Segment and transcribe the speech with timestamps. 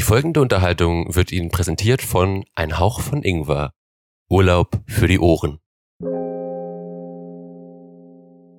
[0.00, 3.74] Die folgende Unterhaltung wird Ihnen präsentiert von Ein Hauch von Ingwer.
[4.30, 5.58] Urlaub für die Ohren.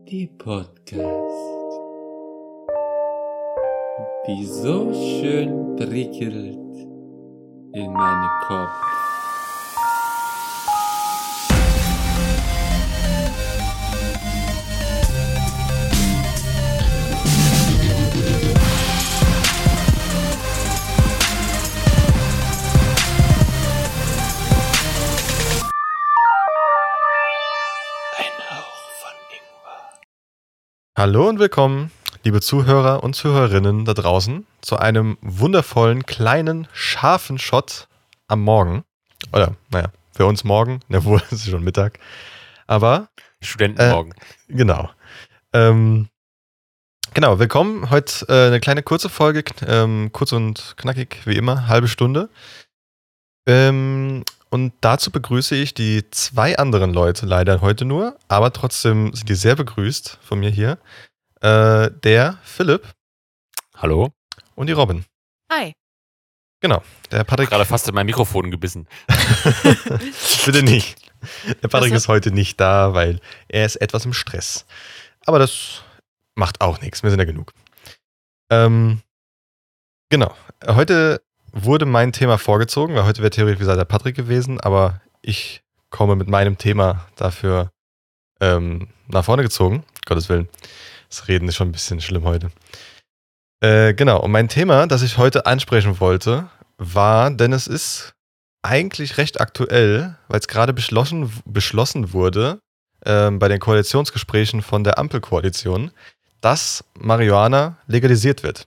[0.07, 0.99] Die Podcast,
[4.27, 6.59] die so schön prickelt
[7.73, 9.00] in meinen Kopf.
[31.01, 31.89] Hallo und willkommen,
[32.23, 37.87] liebe Zuhörer und Zuhörerinnen da draußen, zu einem wundervollen, kleinen, scharfen Shot
[38.27, 38.83] am Morgen.
[39.33, 41.97] Oder, naja, für uns morgen, ne, wohl, es ist schon Mittag.
[42.67, 43.09] Aber,
[43.41, 44.13] Studentenmorgen.
[44.47, 44.91] genau.
[45.53, 46.07] Ähm,
[47.15, 47.89] genau, willkommen.
[47.89, 52.29] Heute äh, eine kleine kurze Folge, ähm, kurz und knackig, wie immer, halbe Stunde.
[53.47, 59.29] Ähm, und dazu begrüße ich die zwei anderen Leute, leider heute nur, aber trotzdem sind
[59.29, 60.77] die sehr begrüßt von mir hier.
[61.39, 62.93] Äh, der Philipp
[63.77, 64.09] Hallo?
[64.55, 65.05] und die Robin.
[65.49, 65.73] Hi.
[66.59, 66.83] Genau.
[67.11, 67.49] Der Patrick.
[67.49, 68.87] Gerade fast in mein Mikrofon gebissen.
[70.45, 70.97] Bitte nicht.
[71.63, 74.65] Der Patrick ist heute nicht da, weil er ist etwas im Stress.
[75.25, 75.81] Aber das
[76.35, 77.03] macht auch nichts.
[77.03, 77.53] Wir sind ja genug.
[78.51, 79.01] Ähm,
[80.09, 80.35] genau.
[80.67, 81.21] Heute
[81.51, 86.15] wurde mein Thema vorgezogen, weil heute wäre theoretisch gesagt der Patrick gewesen, aber ich komme
[86.15, 87.71] mit meinem Thema dafür
[88.39, 89.83] ähm, nach vorne gezogen.
[90.05, 90.49] Gottes Willen.
[91.09, 92.51] Das Reden ist schon ein bisschen schlimm heute.
[93.59, 94.19] Äh, genau.
[94.21, 98.13] Und mein Thema, das ich heute ansprechen wollte, war, denn es ist
[98.63, 102.59] eigentlich recht aktuell, weil es gerade beschlossen, beschlossen wurde
[103.05, 105.91] ähm, bei den Koalitionsgesprächen von der Ampelkoalition,
[106.41, 108.65] dass Marihuana legalisiert wird.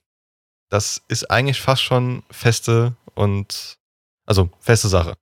[0.71, 3.79] Das ist eigentlich fast schon feste und
[4.27, 5.15] also feste Sache.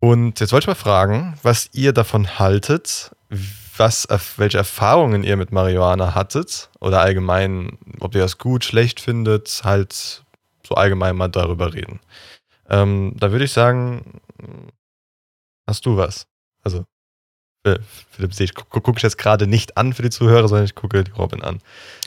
[0.00, 3.12] Und jetzt wollte ich mal fragen, was ihr davon haltet,
[3.76, 9.62] was, welche Erfahrungen ihr mit Marihuana hattet oder allgemein, ob ihr das gut, schlecht findet,
[9.64, 10.24] halt
[10.66, 12.00] so allgemein mal darüber reden.
[12.68, 14.20] Ähm, da würde ich sagen,
[15.66, 16.26] hast du was?
[16.62, 16.84] Also,
[18.10, 21.04] Philipp, ich gucke guck ich jetzt gerade nicht an für die Zuhörer, sondern ich gucke
[21.04, 21.60] die Robin an.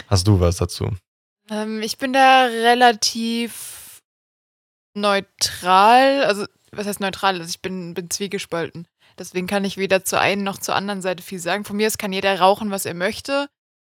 [0.07, 0.91] Hast du was dazu?
[1.49, 4.01] Ähm, ich bin da relativ
[4.93, 6.23] neutral.
[6.23, 7.35] Also, was heißt neutral?
[7.35, 8.87] Also, ich bin, bin zwiegespalten.
[9.17, 11.63] Deswegen kann ich weder zur einen noch zur anderen Seite viel sagen.
[11.63, 13.47] Von mir aus kann jeder rauchen, was er möchte,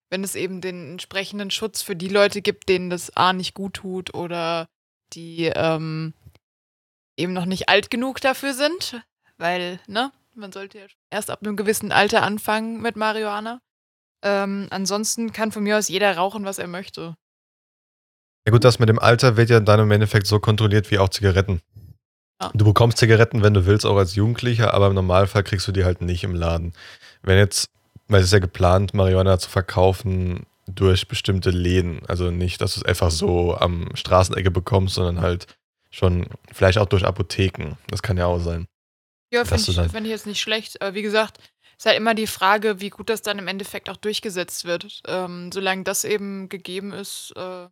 [0.09, 3.75] wenn es eben den entsprechenden Schutz für die Leute gibt, denen das A nicht gut
[3.75, 4.67] tut oder
[5.13, 6.13] die ähm,
[7.17, 9.01] eben noch nicht alt genug dafür sind.
[9.38, 13.59] Weil, ne, man sollte ja erst ab einem gewissen Alter anfangen mit Marihuana.
[14.23, 17.16] Ähm, ansonsten kann von mir aus jeder rauchen, was er möchte.
[18.47, 21.09] Ja gut, das mit dem Alter wird ja dann im Endeffekt so kontrolliert wie auch
[21.09, 21.59] Zigaretten.
[22.41, 22.50] Ja.
[22.53, 25.84] Du bekommst Zigaretten, wenn du willst, auch als Jugendlicher, aber im Normalfall kriegst du die
[25.84, 26.72] halt nicht im Laden.
[27.24, 27.69] Wenn jetzt,
[28.08, 32.03] weil es ist ja geplant, Marihuana zu verkaufen durch bestimmte Läden.
[32.08, 35.47] Also nicht, dass du es einfach so am Straßenecke bekommst, sondern halt
[35.90, 37.75] schon vielleicht auch durch Apotheken.
[37.90, 38.66] Das kann ja auch sein.
[39.29, 40.81] Ja, finde ich, find ich jetzt nicht schlecht.
[40.81, 41.40] Aber wie gesagt,
[41.78, 45.02] ist halt immer die Frage, wie gut das dann im Endeffekt auch durchgesetzt wird.
[45.06, 47.68] Ähm, solange das eben gegeben ist, äh,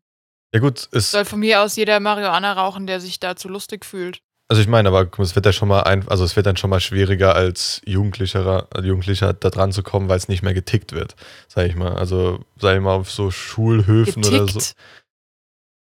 [0.55, 4.21] Ja gut, ist, soll von mir aus jeder Marihuana rauchen, der sich dazu lustig fühlt.
[4.47, 6.69] Also ich meine, aber es wird ja schon mal ein, also es wird dann schon
[6.69, 11.17] mal schwieriger als Jugendlicher, Jugendlicher da dran zu kommen, weil es nicht mehr getickt wird,
[11.49, 11.97] sag ich mal.
[11.97, 14.59] Also sag ich mal auf so Schulhöfen oder so.
[14.59, 14.75] Getickt.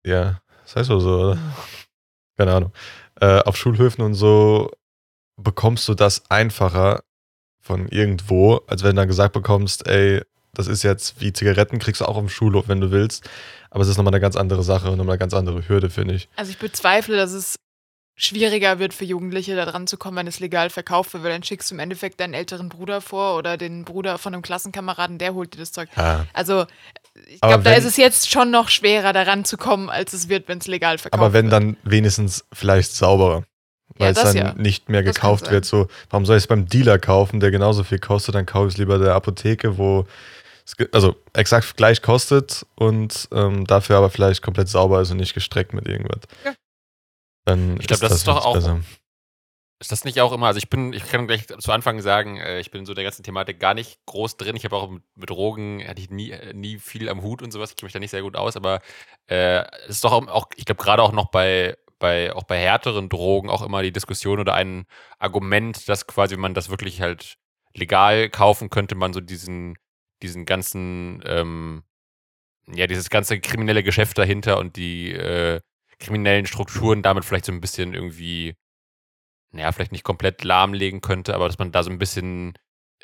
[0.05, 1.39] Ja, das heißt so, so oder?
[2.37, 2.73] Keine Ahnung.
[3.19, 4.71] Äh, auf Schulhöfen und so
[5.37, 7.03] bekommst du das einfacher
[7.63, 10.21] von irgendwo, als wenn du dann gesagt bekommst, ey,
[10.53, 13.29] das ist jetzt wie Zigaretten, kriegst du auch am Schulhof, wenn du willst.
[13.71, 16.15] Aber es ist nochmal eine ganz andere Sache und nochmal eine ganz andere Hürde, finde
[16.15, 16.29] ich.
[16.37, 17.57] Also ich bezweifle, dass es
[18.17, 21.43] schwieriger wird für Jugendliche, da dran zu kommen, wenn es legal verkauft wird, weil dann
[21.43, 25.33] schickst du im Endeffekt deinen älteren Bruder vor oder den Bruder von einem Klassenkameraden, der
[25.33, 25.89] holt dir das Zeug.
[25.97, 26.27] Ja.
[26.35, 26.67] Also
[27.29, 30.49] ich glaube, da ist es jetzt schon noch schwerer, daran zu kommen, als es wird,
[30.49, 31.53] wenn es legal verkauft Aber wenn wird.
[31.55, 33.45] dann wenigstens vielleicht sauberer.
[33.95, 34.55] Ja, Weil es das dann ja.
[34.55, 35.65] nicht mehr Das gekauft wird.
[35.65, 38.35] So, warum soll ich es beim Dealer kaufen, der genauso viel kostet?
[38.35, 40.07] Dann kaufe ich es lieber der Apotheke, wo es
[40.93, 45.73] also exakt gleich kostet und ähm, dafür aber vielleicht komplett sauber ist und nicht gestreckt
[45.73, 46.21] mit irgendwas.
[46.45, 46.55] Ja.
[47.45, 48.81] Dann Ich glaub, das ist doch auch- besser.
[49.83, 52.61] Ist das nicht auch immer, also ich bin, ich kann gleich zu Anfang sagen, äh,
[52.61, 54.55] ich bin so der ganzen Thematik gar nicht groß drin.
[54.55, 57.51] Ich habe auch mit, mit Drogen, hatte ich nie, äh, nie viel am Hut und
[57.51, 57.71] sowas.
[57.71, 58.81] Ich kenne mich da nicht sehr gut aus, aber
[59.27, 63.09] äh, es ist doch auch, ich glaube, gerade auch noch bei, bei, auch bei härteren
[63.09, 64.85] Drogen auch immer die Diskussion oder ein
[65.19, 67.39] Argument, dass quasi, wenn man das wirklich halt
[67.75, 69.79] legal kaufen könnte, man so diesen,
[70.23, 71.83] diesen ganzen, ähm,
[72.67, 75.61] ja, dieses ganze kriminelle Geschäft dahinter und die äh,
[75.99, 78.57] kriminellen Strukturen damit vielleicht so ein bisschen irgendwie,
[79.53, 82.55] naja, vielleicht nicht komplett lahmlegen könnte, aber dass man da so ein bisschen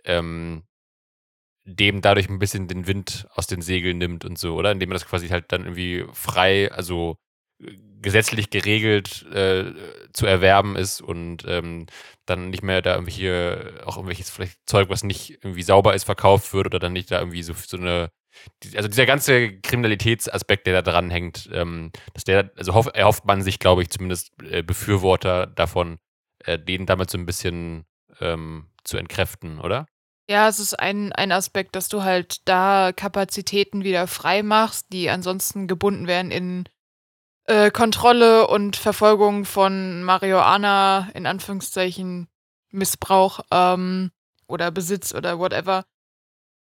[0.04, 0.64] ähm,
[1.66, 4.70] dem dadurch ein bisschen den Wind aus den Segeln nimmt und so, oder?
[4.72, 7.16] Indem man das quasi halt dann irgendwie frei, also
[7.60, 7.72] äh,
[8.06, 9.73] gesetzlich geregelt äh,
[10.12, 11.87] zu erwerben ist und ähm,
[12.25, 16.55] dann nicht mehr da irgendwelche, auch irgendwelches vielleicht Zeug, was nicht irgendwie sauber ist, verkauft
[16.55, 18.12] wird oder dann nicht da irgendwie so, so eine,
[18.76, 23.43] also dieser ganze Kriminalitätsaspekt, der da dran hängt, ähm, dass der, also hoff, erhofft man
[23.43, 25.99] sich, glaube ich, zumindest äh, Befürworter davon,
[26.44, 27.87] äh, denen damit so ein bisschen
[28.20, 29.88] ähm, zu entkräften, oder?
[30.31, 35.11] Ja, es ist ein, ein Aspekt, dass du halt da Kapazitäten wieder frei machst, die
[35.11, 36.69] ansonsten gebunden wären in
[37.46, 42.28] äh, Kontrolle und Verfolgung von Marihuana, in Anführungszeichen
[42.70, 44.10] Missbrauch ähm,
[44.48, 45.84] oder Besitz oder whatever.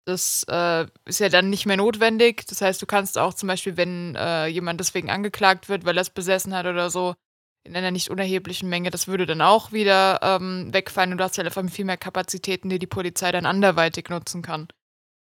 [0.05, 2.45] Das äh, ist ja dann nicht mehr notwendig.
[2.47, 6.01] Das heißt, du kannst auch zum Beispiel, wenn äh, jemand deswegen angeklagt wird, weil er
[6.01, 7.15] es besessen hat oder so,
[7.63, 11.37] in einer nicht unerheblichen Menge, das würde dann auch wieder ähm, wegfallen und du hast
[11.37, 14.67] halt einfach viel mehr Kapazitäten, die die Polizei dann anderweitig nutzen kann.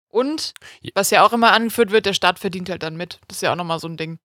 [0.09, 0.53] Und,
[0.93, 3.19] was ja auch immer angeführt wird, der Staat verdient halt dann mit.
[3.27, 4.19] Das ist ja auch nochmal so ein Ding.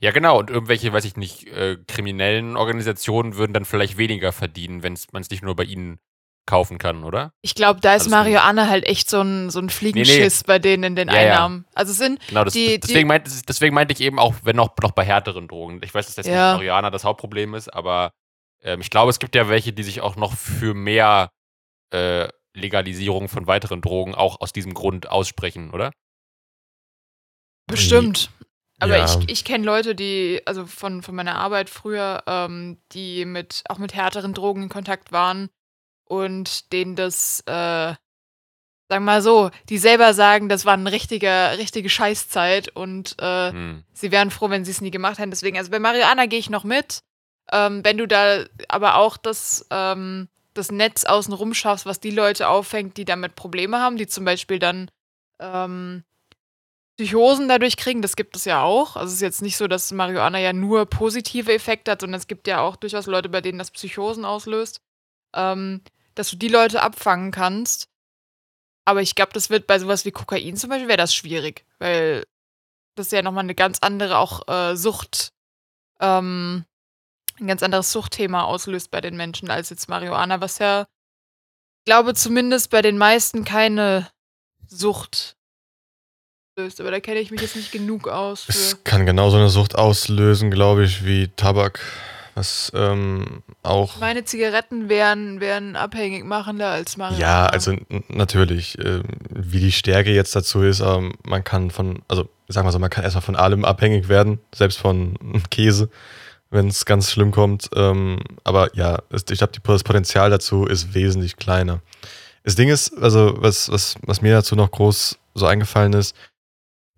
[0.00, 0.38] Ja, genau.
[0.38, 5.22] Und irgendwelche, weiß ich nicht, äh, kriminellen Organisationen würden dann vielleicht weniger verdienen, wenn man
[5.22, 5.98] es nicht nur bei ihnen
[6.46, 7.32] kaufen kann, oder?
[7.42, 10.58] Ich glaube, da ist Also es- Marihuana halt echt so ein, so ein Fliegenschiss bei
[10.58, 11.20] denen in den Ja, ja.
[11.34, 11.66] Einnahmen.
[11.74, 14.56] Also es sind Genau, das, die, deswegen, die, meinte, deswegen meinte ich eben auch, wenn
[14.56, 15.80] noch, noch bei härteren Drogen.
[15.84, 16.32] Ich weiß, dass das Ja.
[16.52, 18.12] nicht Marihuana das Hauptproblem ist, aber
[18.62, 21.30] ähm, ich glaube, es gibt ja welche, die sich auch noch für mehr
[21.92, 25.90] äh, Legalisierung von weiteren Drogen auch aus diesem Grund aussprechen, oder?
[27.66, 28.30] bestimmt.
[28.80, 29.04] Aber Ja.
[29.04, 33.78] ich, ich kenne Leute, die, also von, von meiner Arbeit früher, ähm, die mit auch
[33.78, 35.48] mit härteren Drogen in Kontakt waren
[36.04, 37.98] und denen das, äh, sagen
[38.88, 43.84] wir mal so, die selber sagen, das war eine richtige, richtige Scheißzeit und äh, Hm.
[43.92, 45.30] sie wären froh, wenn sie es nie gemacht hätten.
[45.30, 47.00] Deswegen, also bei Marihuana gehe ich noch mit.
[47.50, 52.48] Ähm, wenn du da aber auch das, ähm, das Netz außenrum schaffst, was die Leute
[52.48, 54.90] auffängt, die damit Probleme haben, die zum Beispiel dann
[55.40, 56.04] ähm,
[56.98, 58.96] Psychosen dadurch kriegen, das gibt es ja auch.
[58.96, 62.26] Also es ist jetzt nicht so, dass Marihuana ja nur positive Effekte hat, sondern es
[62.26, 64.80] gibt ja auch durchaus Leute, bei denen das Psychosen auslöst.
[65.34, 65.82] Ähm,
[66.18, 67.88] dass du die Leute abfangen kannst.
[68.84, 72.24] Aber ich glaube, das wird bei sowas wie Kokain zum Beispiel, wäre das schwierig, weil
[72.96, 75.32] das ja nochmal eine ganz andere auch äh, Sucht,
[76.00, 76.64] ähm,
[77.38, 80.86] ein ganz anderes Suchtthema auslöst bei den Menschen als jetzt Marihuana, was ja,
[81.80, 84.10] ich glaube zumindest bei den meisten keine
[84.66, 85.36] Sucht
[86.58, 86.80] löst.
[86.80, 88.52] Aber da kenne ich mich jetzt nicht genug aus für.
[88.52, 91.80] Es kann genauso eine Sucht auslösen, glaube ich, wie Tabak.
[92.34, 93.98] Was ähm, auch.
[93.98, 97.20] Meine Zigaretten wären, wären abhängig machender als Marihuana.
[97.20, 97.74] Ja, also
[98.06, 102.70] natürlich, ähm, wie die Stärke jetzt dazu ist, ähm, man kann von, also sagen wir
[102.70, 105.16] so, man kann erstmal von allem abhängig werden, selbst von
[105.50, 105.88] Käse,
[106.50, 107.70] wenn es ganz schlimm kommt.
[107.74, 111.80] Ähm, aber ja, ich glaube, das Potenzial dazu ist wesentlich kleiner.
[112.44, 116.14] Das Ding ist, also was, was, was mir dazu noch groß so eingefallen ist,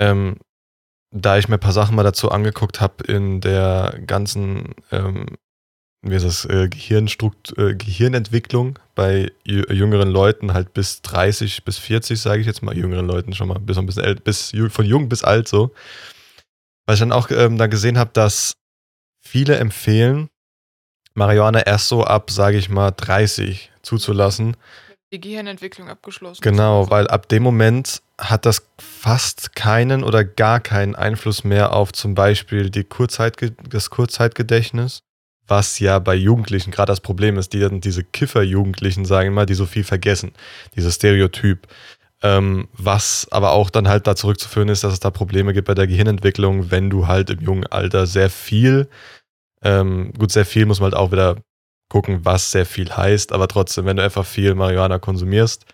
[0.01, 0.37] ähm,
[1.15, 5.27] da ich mir ein paar Sachen mal dazu angeguckt habe in der ganzen, ähm,
[6.03, 11.79] wie ist das, äh, Gehirnstrukt äh, Gehirnentwicklung bei jü- jüngeren Leuten, halt bis 30, bis
[11.79, 14.85] 40, sage ich jetzt mal, jüngeren Leuten schon mal, bis ein bisschen älter, bis von
[14.87, 15.73] jung bis alt so.
[16.87, 18.55] Weil ich dann auch ähm, da gesehen habe, dass
[19.23, 20.29] viele empfehlen,
[21.15, 24.57] Marihuana erst so ab, sage ich mal, 30 zuzulassen.
[25.13, 26.41] Die Gehirnentwicklung abgeschlossen.
[26.41, 31.93] Genau, weil ab dem Moment hat das fast keinen oder gar keinen Einfluss mehr auf
[31.93, 35.01] zum Beispiel die Kurzzeitge das Kurzzeitgedächtnis,
[35.47, 39.55] was ja bei Jugendlichen gerade das Problem ist, die dann diese Kiffer-Jugendlichen, sagen mal, die
[39.55, 40.33] so viel vergessen,
[40.77, 41.67] dieses Stereotyp.
[42.23, 45.75] Ähm, was aber auch dann halt da zurückzuführen ist, dass es da Probleme gibt bei
[45.75, 48.91] der Gehirnentwicklung, wenn du halt im jungen Alter sehr viel,
[49.63, 51.37] ähm, gut, sehr viel muss man halt auch wieder
[51.89, 55.65] gucken, was sehr viel heißt, aber trotzdem, wenn du einfach viel Marihuana konsumierst,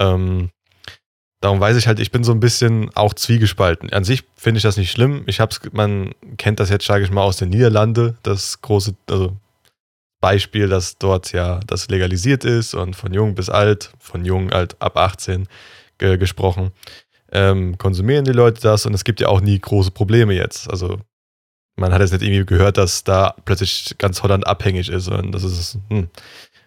[0.00, 0.50] ähm,
[1.44, 3.92] darum weiß ich halt, ich bin so ein bisschen auch zwiegespalten.
[3.92, 5.24] An sich finde ich das nicht schlimm.
[5.26, 9.36] Ich hab's, man kennt das jetzt, sage ich mal, aus den Niederlande, das große, also
[10.22, 14.80] Beispiel, dass dort ja das legalisiert ist und von jung bis alt, von jung alt
[14.80, 15.46] ab 18
[15.98, 16.72] ge gesprochen,
[17.30, 20.70] ähm, konsumieren die Leute das und es gibt ja auch nie große Probleme jetzt.
[20.70, 20.98] Also
[21.76, 25.44] man hat jetzt nicht irgendwie gehört, dass da plötzlich ganz Holland abhängig ist, sondern das
[25.44, 26.08] ist hm,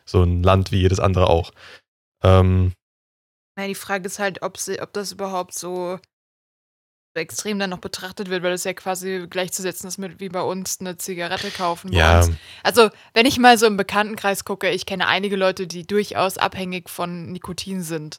[0.05, 1.51] so ein Land wie jedes andere auch.
[2.23, 2.73] Ähm,
[3.57, 5.99] Ja, die Frage ist halt, ob, sie, ob das überhaupt so
[7.15, 10.79] extrem dann noch betrachtet wird, weil das ja quasi gleichzusetzen ist mit wie bei uns
[10.79, 11.91] eine Zigarette kaufen.
[11.91, 12.31] Ja, uns.
[12.61, 16.89] Also, wenn ich mal so im Bekanntenkreis gucke, ich kenne einige Leute, die durchaus abhängig
[16.91, 18.17] von Nikotin sind.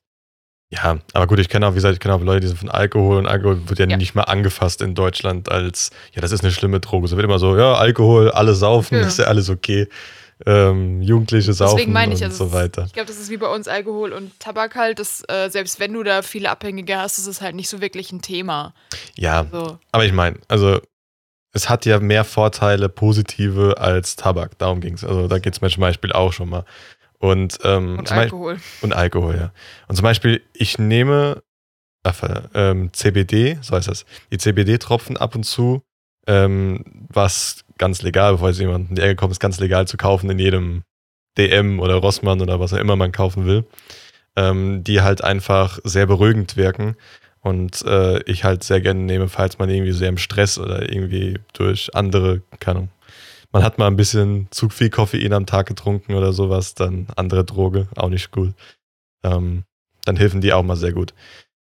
[0.71, 2.68] Ja, aber gut, ich kenne auch, wie gesagt, ich kenne auch Leute, die sind von
[2.71, 3.97] Alkohol und Alkohol wird ja, Ja.
[3.97, 7.07] nicht mal angefasst in Deutschland als, ja, das ist eine schlimme Droge.
[7.07, 9.07] So wird immer so, ja, Alkohol, alle saufen, Ja.
[9.07, 9.88] ist ja alles okay.
[10.47, 12.85] Ähm, Jugendliche saufen Deswegen meine ich, und also so weiter.
[12.87, 15.92] ich glaube, das ist wie bei uns Alkohol und Tabak halt, dass äh, selbst wenn
[15.92, 18.73] du da viele Abhängige hast, ist es halt nicht so wirklich ein Thema.
[19.16, 19.78] Ja, So.
[19.92, 20.80] aber ich meine, also
[21.52, 24.59] es hat ja mehr Vorteile, positive als Tabak.
[24.59, 25.02] Darum ging es.
[25.04, 26.64] Also da geht es mir zum Beispiel auch schon mal.
[27.18, 28.61] Und, ähm, Und Beispiel, Alkohol.
[28.83, 29.52] und Alkohol, ja.
[29.88, 31.42] Und zum Beispiel, ich nehme
[32.04, 32.12] äh,
[32.54, 35.83] ähm, CBD, so heißt das, die CBD-Tropfen ab und zu,
[36.28, 39.97] ähm, was ganz legal, bevor jetzt jemand in die Ecke kommt, ist ganz legal zu
[39.97, 40.82] kaufen in jedem
[41.38, 43.64] DM oder Rossmann oder was auch immer man kaufen will,
[44.37, 46.97] ähm, die halt einfach sehr beruhigend wirken
[47.40, 51.38] und äh, ich halt sehr gerne nehme, falls man irgendwie sehr im Stress oder irgendwie
[51.52, 52.90] durch andere, keine Ahnung,
[53.52, 57.44] man hat mal ein bisschen zu viel Koffein am Tag getrunken oder sowas, dann andere
[57.44, 58.52] Droge, auch nicht gut.
[59.25, 59.64] Ähm,
[60.04, 61.14] dann helfen die auch mal sehr gut.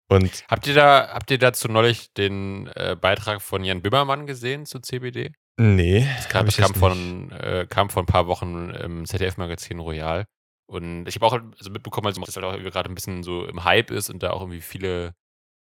[0.09, 4.65] Und Habt ihr da, habt ihr dazu neulich den äh, Beitrag von Jan Bimmermann gesehen
[4.65, 5.33] zu CBD?
[5.59, 10.25] Nee, Das kam, kam, von, äh, kam vor ein paar Wochen im ZDF-Magazin Royal.
[10.67, 13.23] Und ich habe auch also mitbekommen, also, dass das halt auch irgendwie gerade ein bisschen
[13.23, 15.15] so im Hype ist und da auch irgendwie viele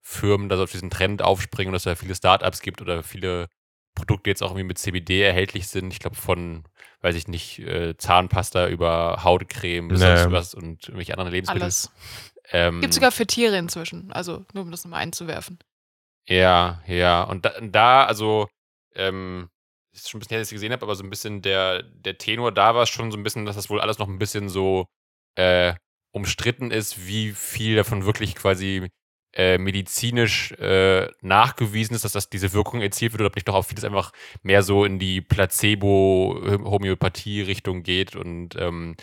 [0.03, 3.03] Firmen da so auf diesen Trend aufspringen und dass es da viele Startups gibt oder
[3.03, 3.49] viele
[3.95, 5.93] Produkte jetzt auch irgendwie mit CBD erhältlich sind.
[5.93, 6.65] Ich glaube von,
[7.03, 10.17] weiß ich nicht, äh, Zahnpasta über Hautcreme bis Nee.
[10.17, 11.63] sonst was und irgendwelche anderen Lebensmittel.
[11.63, 11.93] Alles.
[12.51, 14.13] Ähm, Gibt sogar für Tiere inzwischen.
[14.13, 15.59] Also, nur um das nochmal einzuwerfen.
[16.27, 17.23] Ja, ja.
[17.23, 18.49] Und da, da also,
[18.95, 19.49] ähm,
[19.95, 21.83] ist schon ein bisschen her, dass ich es gesehen habe, aber so ein bisschen der,
[21.83, 24.49] der Tenor da war schon so ein bisschen, dass das wohl alles noch ein bisschen
[24.49, 24.87] so
[25.37, 25.75] äh,
[26.13, 28.89] umstritten ist, wie viel davon wirklich quasi
[29.35, 33.55] äh, medizinisch äh, nachgewiesen ist, dass das diese Wirkung erzielt wird oder ob nicht doch
[33.55, 38.95] auch vieles einfach mehr so in die Placebo-Homöopathie-Richtung geht und ähm,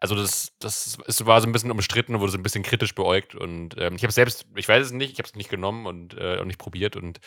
[0.00, 2.94] also das, das ist, war so ein bisschen umstritten und wurde so ein bisschen kritisch
[2.94, 5.86] beäugt und ähm, ich habe selbst, ich weiß es nicht, ich habe es nicht genommen
[5.86, 7.20] und äh, auch nicht probiert und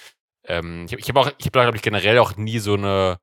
[0.47, 3.17] ähm, ich habe hab auch, ich habe glaube ich generell auch nie so eine,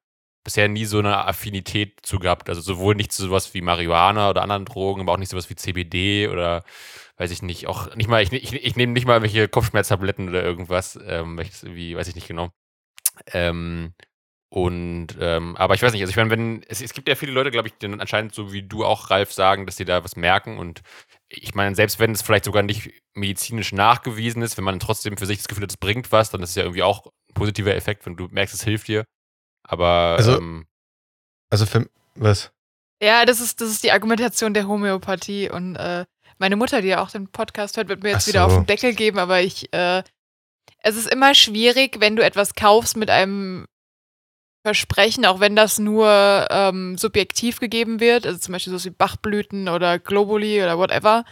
[0.44, 4.42] bisher nie so eine Affinität zu gehabt, also sowohl nicht zu sowas wie Marihuana oder
[4.42, 6.64] anderen Drogen, aber auch nicht sowas wie CBD oder
[7.18, 10.42] weiß ich nicht, auch nicht mal, ich, ich, ich nehme nicht mal welche Kopfschmerztabletten oder
[10.42, 12.50] irgendwas, ähm, weil ich das irgendwie, weiß ich nicht genau.
[13.32, 13.94] Ähm,
[14.50, 17.32] und, ähm, aber ich weiß nicht, also ich meine, wenn, es, es gibt ja viele
[17.32, 20.16] Leute, glaube ich, die anscheinend so wie du auch, Ralf, sagen, dass die da was
[20.16, 20.80] merken und
[21.30, 25.26] ich meine, selbst wenn es vielleicht sogar nicht medizinisch nachgewiesen ist, wenn man trotzdem für
[25.26, 27.74] sich das Gefühl hat, es bringt was, dann ist es ja irgendwie auch ein positiver
[27.74, 29.04] Effekt, wenn du merkst, es hilft dir.
[29.62, 30.66] Aber, Also- ähm,
[31.50, 32.50] Also für was?
[33.02, 35.50] Ja, das ist, das ist die Argumentation der Homöopathie.
[35.50, 36.04] Und äh,
[36.38, 38.58] meine Mutter, die ja auch den Podcast hört, wird mir jetzt Ach wieder auf so.
[38.60, 40.02] den Deckel geben, aber ich, äh,
[40.80, 43.66] es ist immer schwierig, wenn du etwas kaufst mit einem
[44.68, 49.66] Versprechen, auch wenn das nur ähm, subjektiv gegeben wird, also zum Beispiel so wie Bachblüten
[49.70, 51.24] oder Globuli oder whatever.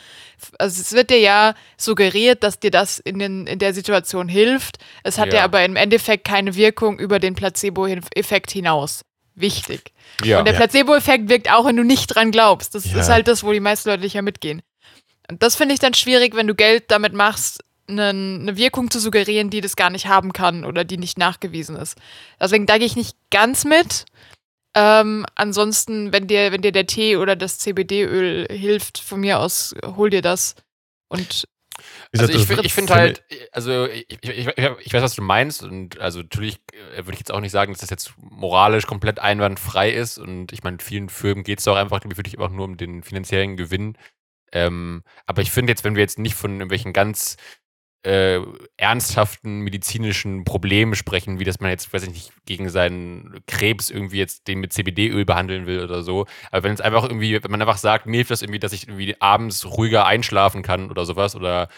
[0.59, 4.79] Also es wird dir ja suggeriert, dass dir das in, den, in der Situation hilft.
[5.03, 5.41] Es hat ja.
[5.41, 5.45] Ja.
[5.45, 9.03] aber im Endeffekt keine Wirkung über den Placebo-Effekt hinaus.
[9.35, 9.93] Wichtig.
[10.25, 10.39] ja.
[10.39, 10.55] Und der.
[10.55, 12.75] Placebo-Effekt wirkt auch, wenn du nicht dran glaubst.
[12.75, 13.01] Das Ja.
[13.01, 14.63] ist halt das, wo die meisten Leute nicht ja mitgehen.
[15.31, 19.51] Und das finde ich dann schwierig, wenn du Geld damit machst, eine Wirkung zu suggerieren,
[19.51, 21.99] die das gar nicht haben kann oder die nicht nachgewiesen ist.
[22.41, 24.05] Deswegen da gehe ich nicht ganz mit.
[24.75, 29.75] Ähm, ansonsten, wenn dir, wenn dir der Tee oder das CBD-Öl hilft, von mir aus,
[29.85, 30.55] hol dir das.
[31.09, 31.49] Und
[32.13, 34.49] Also gesagt, ich, das- fi- ich finde halt, also ich, ich, ich,
[34.81, 37.73] ich weiß, was du meinst und also natürlich äh, würde ich jetzt auch nicht sagen,
[37.73, 41.77] dass das jetzt moralisch komplett einwandfrei ist und ich meine, vielen Firmen geht es doch
[41.77, 43.97] einfach wirklich einfach nur um den finanziellen Gewinn.
[44.53, 47.37] Ähm, aber ich finde jetzt, wenn wir jetzt nicht von irgendwelchen ganz
[48.07, 48.41] äh,
[48.77, 54.19] ernsthaften medizinischen Problemen sprechen, wie dass man jetzt, weiß ich nicht, gegen seinen Krebs irgendwie
[54.19, 56.27] jetzt den mit CBD-Öl behandeln will oder so.
[56.53, 58.87] Aber wenn es einfach irgendwie, wenn man einfach sagt, mir hilft das irgendwie, dass ich
[58.87, 61.69] irgendwie abends ruhiger einschlafen kann oder sowas, oder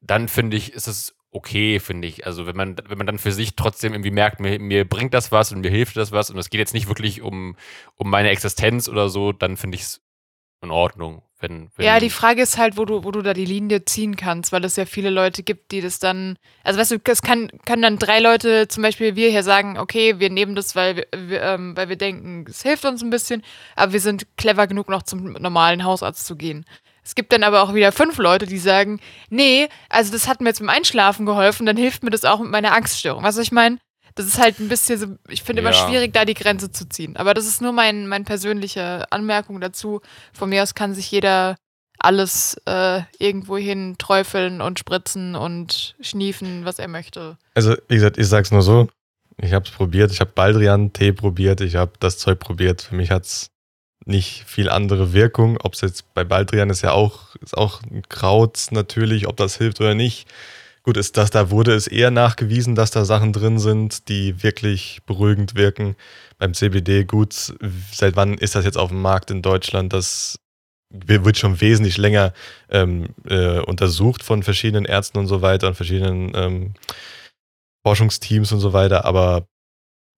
[0.00, 2.26] dann finde ich, ist es okay, finde ich.
[2.26, 5.32] Also wenn man, wenn man dann für sich trotzdem irgendwie merkt, mir, mir bringt das
[5.32, 7.56] was und mir hilft das was und es geht jetzt nicht wirklich um,
[7.96, 10.00] um meine Existenz oder so, dann finde ich es
[10.62, 11.22] in Ordnung.
[11.42, 14.14] Wenn, wenn ja, die Frage ist halt, wo du, wo du da die Linie ziehen
[14.14, 17.50] kannst, weil es ja viele Leute gibt, die das dann, also weißt du, es kann,
[17.66, 21.42] können dann drei Leute, zum Beispiel wir hier sagen, okay, wir nehmen das, weil wir,
[21.42, 23.42] ähm, weil wir denken, es hilft uns ein bisschen,
[23.74, 26.64] aber wir sind clever genug, noch zum normalen Hausarzt zu gehen.
[27.04, 30.50] Es gibt dann aber auch wieder fünf Leute, die sagen, nee, also das hat mir
[30.50, 33.24] jetzt beim Einschlafen geholfen, dann hilft mir das auch mit meiner Angststörung.
[33.24, 33.78] Was ich meine?
[34.14, 35.88] Das ist halt ein bisschen so, ich finde immer Ja.
[35.88, 37.16] schwierig, da die Grenze zu ziehen.
[37.16, 40.00] Aber das ist nur mein, mein persönliche Anmerkung dazu.
[40.32, 41.56] Von mir aus kann sich jeder
[41.98, 47.38] alles äh, irgendwo hin träufeln und spritzen und schniefen, was er möchte.
[47.54, 48.88] Also, wie gesagt, ich sag's nur so.
[49.38, 50.10] Ich habe es probiert.
[50.10, 51.60] Ich habe Baldrian-Tee probiert.
[51.60, 52.82] Ich habe das Zeug probiert.
[52.82, 53.48] Für mich hat's
[54.04, 55.58] nicht viel andere Wirkung.
[55.62, 59.56] Ob es jetzt bei Baldrian ist ja auch, ist auch ein Kraut natürlich, ob das
[59.56, 60.26] hilft oder nicht.
[60.84, 65.00] Gut, ist das, da wurde es eher nachgewiesen, dass da Sachen drin sind, die wirklich
[65.06, 65.94] beruhigend wirken.
[66.38, 67.54] Beim CBD, gut,
[67.92, 69.92] seit wann ist das jetzt auf dem Markt in Deutschland?
[69.92, 70.40] Das
[70.90, 72.32] wird schon wesentlich länger
[72.68, 76.74] ähm, äh, untersucht von verschiedenen Ärzten und so weiter und verschiedenen ähm,
[77.86, 79.46] Forschungsteams und so weiter, aber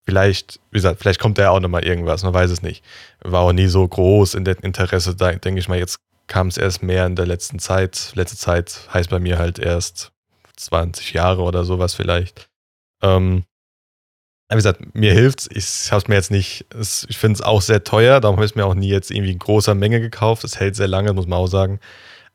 [0.06, 2.84] vielleicht, wie gesagt, vielleicht kommt da auch nochmal irgendwas, man weiß es nicht.
[3.20, 6.56] War auch nie so groß in dem Interesse, da denke ich mal, jetzt kam es
[6.56, 8.12] erst mehr in der letzten Zeit.
[8.14, 10.13] Letzte Zeit heißt bei mir halt erst
[10.56, 12.48] 20 Jahre oder sowas vielleicht.
[13.02, 13.44] Ähm,
[14.50, 15.48] wie gesagt, mir hilft's.
[15.52, 16.66] Ich habe es mir jetzt nicht,
[17.08, 19.32] ich finde es auch sehr teuer, darum habe ich es mir auch nie jetzt irgendwie
[19.32, 20.44] in großer Menge gekauft.
[20.44, 21.80] Es hält sehr lange, muss man auch sagen.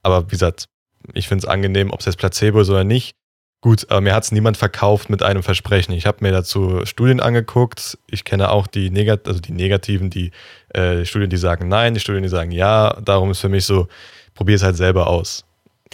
[0.04, 0.66] Aber wie gesagt,
[1.14, 3.16] ich finde es angenehm, ob es jetzt Placebo ist oder nicht.
[3.62, 5.92] Gut, aber mir hat es niemand verkauft mit einem Versprechen.
[5.94, 7.98] Ich habe mir dazu Studien angeguckt.
[8.10, 10.32] Ich kenne auch die, Negat also die negativen, die
[10.74, 12.98] äh, Studien, die sagen nein, die Studien, die sagen ja.
[13.02, 13.88] Darum ist für mich so,
[14.34, 15.46] probier es halt selber aus.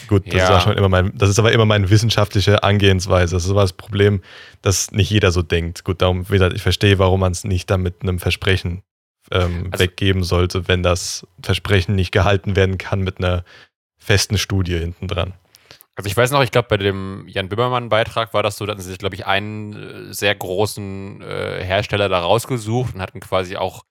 [0.08, 0.58] Gut, das, Ja.
[0.58, 3.36] ist schon immer mein, das ist aber immer meine wissenschaftliche Angehensweise.
[3.36, 4.22] Das ist aber das Problem,
[4.62, 5.84] dass nicht jeder so denkt.
[5.84, 8.84] Gut, darum, wie gesagt, ich verstehe, warum man es nicht dann mit einem Versprechen
[9.32, 13.44] ähm, Also- weggeben sollte, wenn das Versprechen nicht gehalten werden kann mit einer
[13.98, 15.34] festen Studie hinten dran.
[15.96, 18.82] Also ich weiß noch, ich glaube, bei dem Jan Böhmermann-Beitrag war das so, da hatten
[18.82, 23.56] sie sich, glaube ich, einen äh, sehr großen äh, Hersteller da rausgesucht und hatten quasi
[23.56, 23.84] auch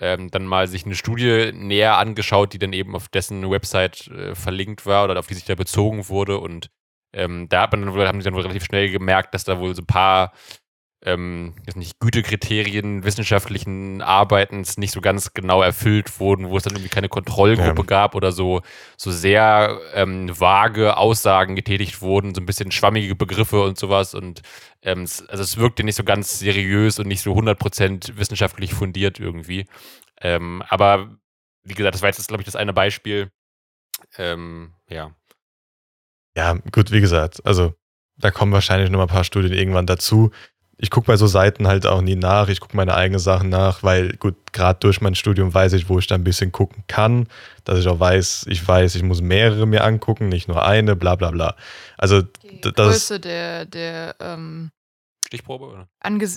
[0.00, 4.34] ähm, dann mal sich eine Studie näher angeschaut, die dann eben auf dessen Website äh,
[4.34, 6.38] verlinkt war oder auf die sich da bezogen wurde.
[6.38, 6.70] Und
[7.12, 9.82] ähm, da hat man dann haben die dann relativ schnell gemerkt, dass da wohl so
[9.82, 10.32] ein paar
[11.04, 16.90] ähm, nicht Gütekriterien wissenschaftlichen Arbeitens nicht so ganz genau erfüllt wurden, wo es dann irgendwie
[16.90, 17.86] keine Kontrollgruppe Ja.
[17.86, 18.62] gab oder so,
[18.96, 24.14] so sehr ähm, vage Aussagen getätigt wurden, so ein bisschen schwammige Begriffe und sowas.
[24.14, 24.42] Und
[24.82, 29.18] ähm, es, also es wirkte nicht so ganz seriös und nicht so 100% wissenschaftlich fundiert
[29.18, 29.66] irgendwie.
[30.20, 31.18] Ähm, aber
[31.64, 33.30] wie gesagt, das war jetzt, glaube ich, das eine Beispiel.
[34.18, 35.14] Ähm, ja.
[36.36, 37.74] Ja, gut, wie gesagt, also
[38.16, 40.30] da kommen wahrscheinlich noch mal ein paar Studien irgendwann dazu.
[40.78, 42.48] Ich gucke bei so Seiten halt auch nie nach.
[42.48, 45.98] Ich gucke meine eigenen Sachen nach, weil gut, gerade durch mein Studium weiß ich, wo
[45.98, 47.28] ich da ein bisschen gucken kann.
[47.64, 51.14] Dass ich auch weiß, ich weiß, ich muss mehrere mir angucken, nicht nur eine, bla
[51.14, 51.54] bla bla.
[51.98, 54.70] Also Die das- Größe der, der ähm,
[55.26, 55.88] Stichprobe, oder?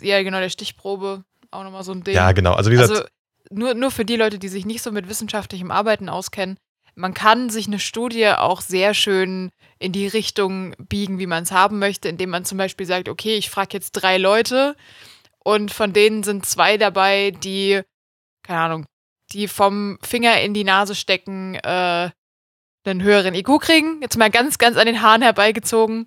[0.04, 2.14] ja genau, der Stichprobe, auch nochmal so ein Ding.
[2.16, 2.54] ja, genau.
[2.54, 3.04] Also wie gesagt, Also
[3.50, 6.58] nur, nur für die Leute, die sich nicht so mit wissenschaftlichem Arbeiten auskennen,
[6.96, 11.52] man kann sich eine Studie auch sehr schön in die Richtung biegen, wie man es
[11.52, 14.76] haben möchte, indem man zum Beispiel sagt, okay, ich frage jetzt drei Leute
[15.44, 17.82] und von denen sind zwei dabei, die,
[18.44, 18.86] keine Ahnung,
[19.32, 22.10] die vom Finger in die Nase stecken, äh,
[22.86, 24.02] einen höheren IQ kriegen.
[24.02, 26.06] Jetzt mal ganz, ganz an den Haaren herbeigezogen.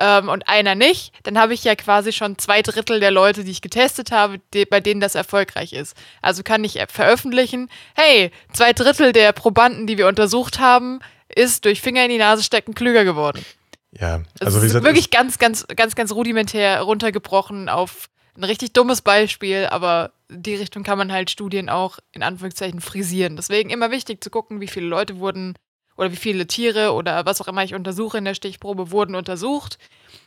[0.00, 3.50] Ähm, und einer nicht, dann habe ich ja quasi schon zwei Drittel der Leute, die
[3.50, 5.96] ich getestet habe, die, bei denen das erfolgreich ist.
[6.22, 11.00] Also kann ich veröffentlichen, hey, zwei Drittel der Probanden, die wir untersucht haben,
[11.34, 13.44] ist durch Finger in die Nase stecken klüger geworden.
[13.92, 18.44] ja, Das also wie ist gesagt, wirklich ganz, ganz, ganz, ganz rudimentär runtergebrochen auf ein
[18.44, 23.34] richtig dummes Beispiel, aber die Richtung kann man halt Studien auch in Anführungszeichen frisieren.
[23.34, 25.54] Deswegen immer wichtig zu gucken, wie viele Leute wurden
[25.98, 29.78] oder wie viele Tiere oder was auch immer ich untersuche in der Stichprobe wurden untersucht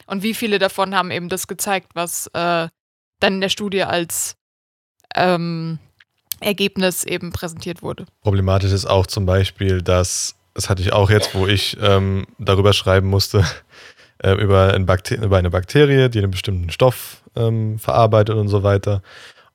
[0.05, 2.67] und wie viele davon haben eben das gezeigt, was äh,
[3.19, 4.35] dann in der Studie als
[5.15, 5.79] ähm,
[6.41, 8.05] Ergebnis eben präsentiert wurde.
[8.21, 12.73] Problematisch ist auch zum Beispiel, dass, das hatte ich auch jetzt, wo ich ähm, darüber
[12.73, 13.45] schreiben musste,
[14.23, 14.85] äh, über, ein
[15.21, 19.01] über eine Bakterie, die einen bestimmten Stoff ähm, verarbeitet und so weiter.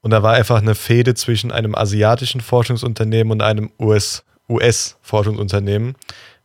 [0.00, 5.94] Und da war einfach eine Fehde zwischen einem asiatischen Forschungsunternehmen und einem US US-Forschungsunternehmen,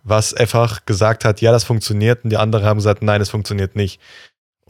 [0.04, 3.76] was einfach gesagt hat, ja, das funktioniert, und die anderen haben gesagt, nein, es funktioniert
[3.76, 4.00] nicht.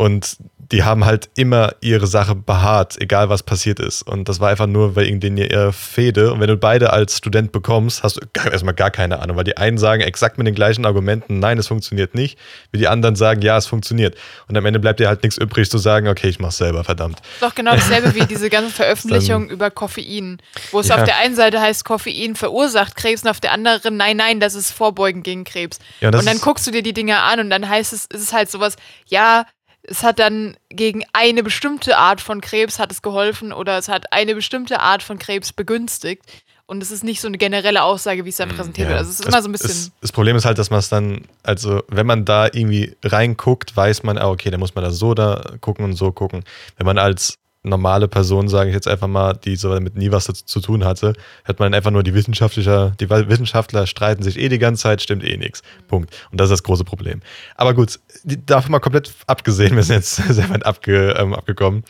[0.02, 0.38] Und
[0.72, 4.02] die haben halt immer ihre Sache beharrt, egal was passiert ist.
[4.02, 6.34] Und das war einfach nur wegen denen ihre Fehde.
[6.34, 9.44] Und wenn du beide als Student bekommst, hast du gar, erstmal gar keine Ahnung, weil
[9.44, 12.40] die einen sagen exakt mit den gleichen Argumenten, nein, es funktioniert nicht,
[12.72, 14.16] wie die anderen sagen, ja, es funktioniert.
[14.48, 17.20] Und am Ende bleibt dir halt nichts übrig zu sagen, okay, ich mach's selber, verdammt.
[17.42, 20.96] Doch genau dasselbe wie diese ganzen Veröffentlichungen über Koffein, wo es Ja.
[20.96, 24.56] auf der einen Seite heißt, Koffein verursacht Krebs und auf der anderen, nein, nein, das
[24.56, 25.78] ist Vorbeugen gegen Krebs.
[26.00, 28.22] Ja, das und dann guckst du dir die Dinger an und dann heißt es, ist
[28.24, 29.46] es halt sowas, ja,
[29.84, 34.14] es hat dann gegen eine bestimmte Art von Krebs hat es geholfen oder es hat
[34.14, 36.24] eine bestimmte Art von Krebs begünstigt.
[36.68, 38.98] Und es ist nicht so eine generelle Aussage, wie es dann präsentiert wird.
[38.98, 39.72] Also es ist immer so ein bisschen.
[39.72, 43.76] Es, das Problem ist halt, dass man es dann, also wenn man da irgendwie reinguckt,
[43.76, 46.46] weiß man, ah, okay, da muss man da so da gucken und so gucken.
[46.78, 50.26] Wenn man als normale Person, sage ich jetzt einfach mal, die so damit nie was
[50.26, 54.60] zu, tun hatte, hört man einfach nur die Wissenschaftler, die Wissenschaftler streiten sich eh die
[54.60, 55.62] ganze Zeit, stimmt eh nichts.
[55.88, 56.16] Punkt.
[56.32, 57.22] Und das ist das große Problem.
[57.56, 61.84] Aber gut, davon mal komplett abgesehen, wir sind jetzt sehr weit abge, ähm, abgekommen.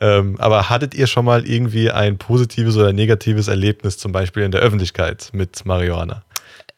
[0.00, 4.52] Ähm, aber hattet ihr schon mal irgendwie ein positives oder negatives Erlebnis, zum Beispiel in
[4.52, 6.25] der Öffentlichkeit mit Marihuana?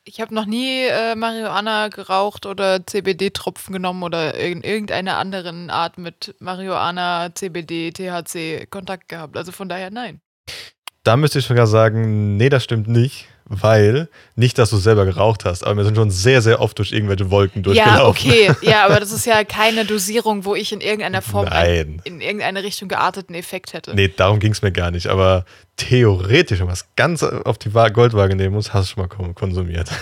[0.09, 5.99] Ich habe noch nie äh, Marihuana geraucht oder CBD-Tropfen genommen oder in irgendeiner anderen Art
[5.99, 9.37] mit Marihuana, CBD, THC Kontakt gehabt.
[9.37, 10.23] Also von daher nein.
[11.05, 15.44] Da müsste ich sogar sagen, nee, das stimmt nicht, weil nicht, dass du selber geraucht
[15.44, 18.31] hast, aber wir sind schon sehr, sehr oft durch irgendwelche Wolken durchgelaufen.
[18.31, 18.53] Ja, okay.
[18.62, 21.55] Ja, aber das ist ja keine Dosierung, wo ich in irgendeiner Form Nein.
[21.55, 23.94] einen, in irgendeine Richtung gearteten Effekt hätte.
[23.94, 25.44] Nee, darum ging es mir gar nicht, aber
[25.78, 29.08] theoretisch, wenn man es ganz auf die Wa- Goldwaage nehmen muss, hast du schon mal
[29.08, 29.88] kon- konsumiert.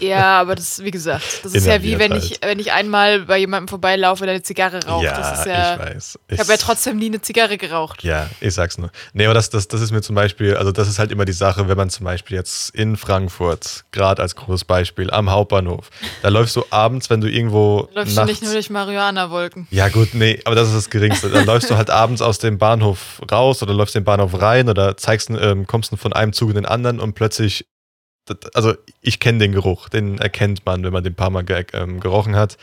[0.00, 3.38] Ja, aber das, wie gesagt, das ist ja wie wenn ich, wenn ich einmal bei
[3.38, 5.04] jemandem vorbeilaufe, der eine Zigarre raucht.
[5.04, 6.18] ja, das ist ja, ich weiß.
[6.28, 8.02] ich habe ja trotzdem nie eine Zigarre geraucht.
[8.04, 8.90] Ja, ich sag's nur.
[9.12, 11.32] Nee, aber das, das, das ist mir zum Beispiel, also das ist halt immer die
[11.32, 15.90] Sache, wenn man zum Beispiel jetzt in Frankfurt, gerade als großes Beispiel, am Hauptbahnhof,
[16.22, 19.66] da läufst du abends, wenn du irgendwo Läufst du nachts, nicht nur durch Marihuana-Wolken.
[19.70, 21.28] Ja, gut, nee, aber das ist das Geringste.
[21.30, 24.96] Dann läufst du halt abends aus dem Bahnhof raus oder läufst den Bahnhof rein oder
[24.96, 27.66] zeigst, ähm, kommst von einem Zug in den anderen und plötzlich,
[28.54, 31.64] also ich kenne den Geruch, den erkennt man, wenn man den ein paar Mal ge
[31.72, 32.56] ähm, gerochen hat.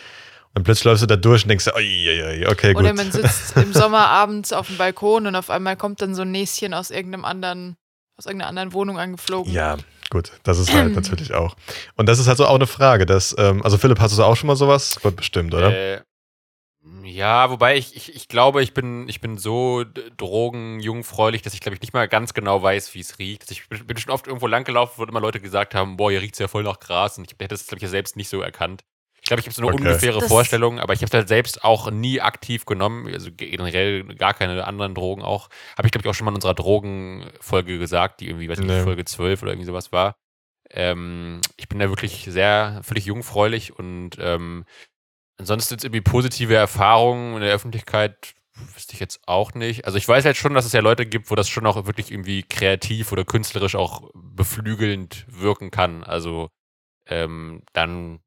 [0.54, 2.82] Und plötzlich läufst du da durch und denkst, oi, oi, oi, okay, gut.
[2.82, 6.24] Oder man sitzt im Sommer abends auf dem Balkon und auf einmal kommt dann so
[6.24, 7.78] ein Näschen aus irgendeinem anderen,
[8.18, 9.54] aus irgendeiner anderen Wohnung angeflogen.
[9.54, 9.78] Ja,
[10.10, 11.56] gut, das ist halt natürlich auch.
[11.96, 14.36] Und das ist halt so auch eine Frage, dass, ähm, also Philipp, hast du auch
[14.36, 15.00] schon mal sowas?
[15.04, 15.72] Gott bestimmt, oder?
[15.72, 16.02] Äh,
[17.08, 19.84] ja, wobei ich, ich, ich glaube, ich bin, ich bin so
[20.18, 23.44] drogenjungfräulich, dass ich glaube ich nicht mal ganz genau weiß, wie es riecht.
[23.44, 26.34] Also ich bin, schon oft irgendwo langgelaufen, wo immer Leute gesagt haben, boah, hier riecht
[26.34, 27.18] es ja voll nach Gras.
[27.18, 28.84] Und ich hätte das, glaube ich, ja selbst nicht so erkannt.
[29.20, 29.84] Ich glaube, ich habe so eine Okay.
[29.84, 33.12] ungefähre Das- Vorstellung, aber ich habe es halt selbst auch nie aktiv genommen.
[33.14, 35.50] Also generell gar keine anderen Drogen auch.
[35.78, 38.74] Habe ich, glaube ich, auch schon mal in unserer Drogenfolge gesagt, die irgendwie, weiß Nee.
[38.74, 40.16] nicht, Folge 12 oder irgendwie sowas war.
[40.70, 44.66] Ähm, ich bin da wirklich sehr, völlig jungfräulich und ähm,
[45.38, 48.36] ansonsten jetzt irgendwie positive Erfahrungen in der Öffentlichkeit
[48.74, 49.86] wüsste ich jetzt auch nicht.
[49.86, 52.12] Also ich weiß halt schon, dass es ja Leute gibt, wo das schon auch wirklich
[52.12, 56.04] irgendwie kreativ oder künstlerisch auch beflügelnd wirken kann.
[56.04, 56.50] Also
[57.06, 58.20] ähm, dann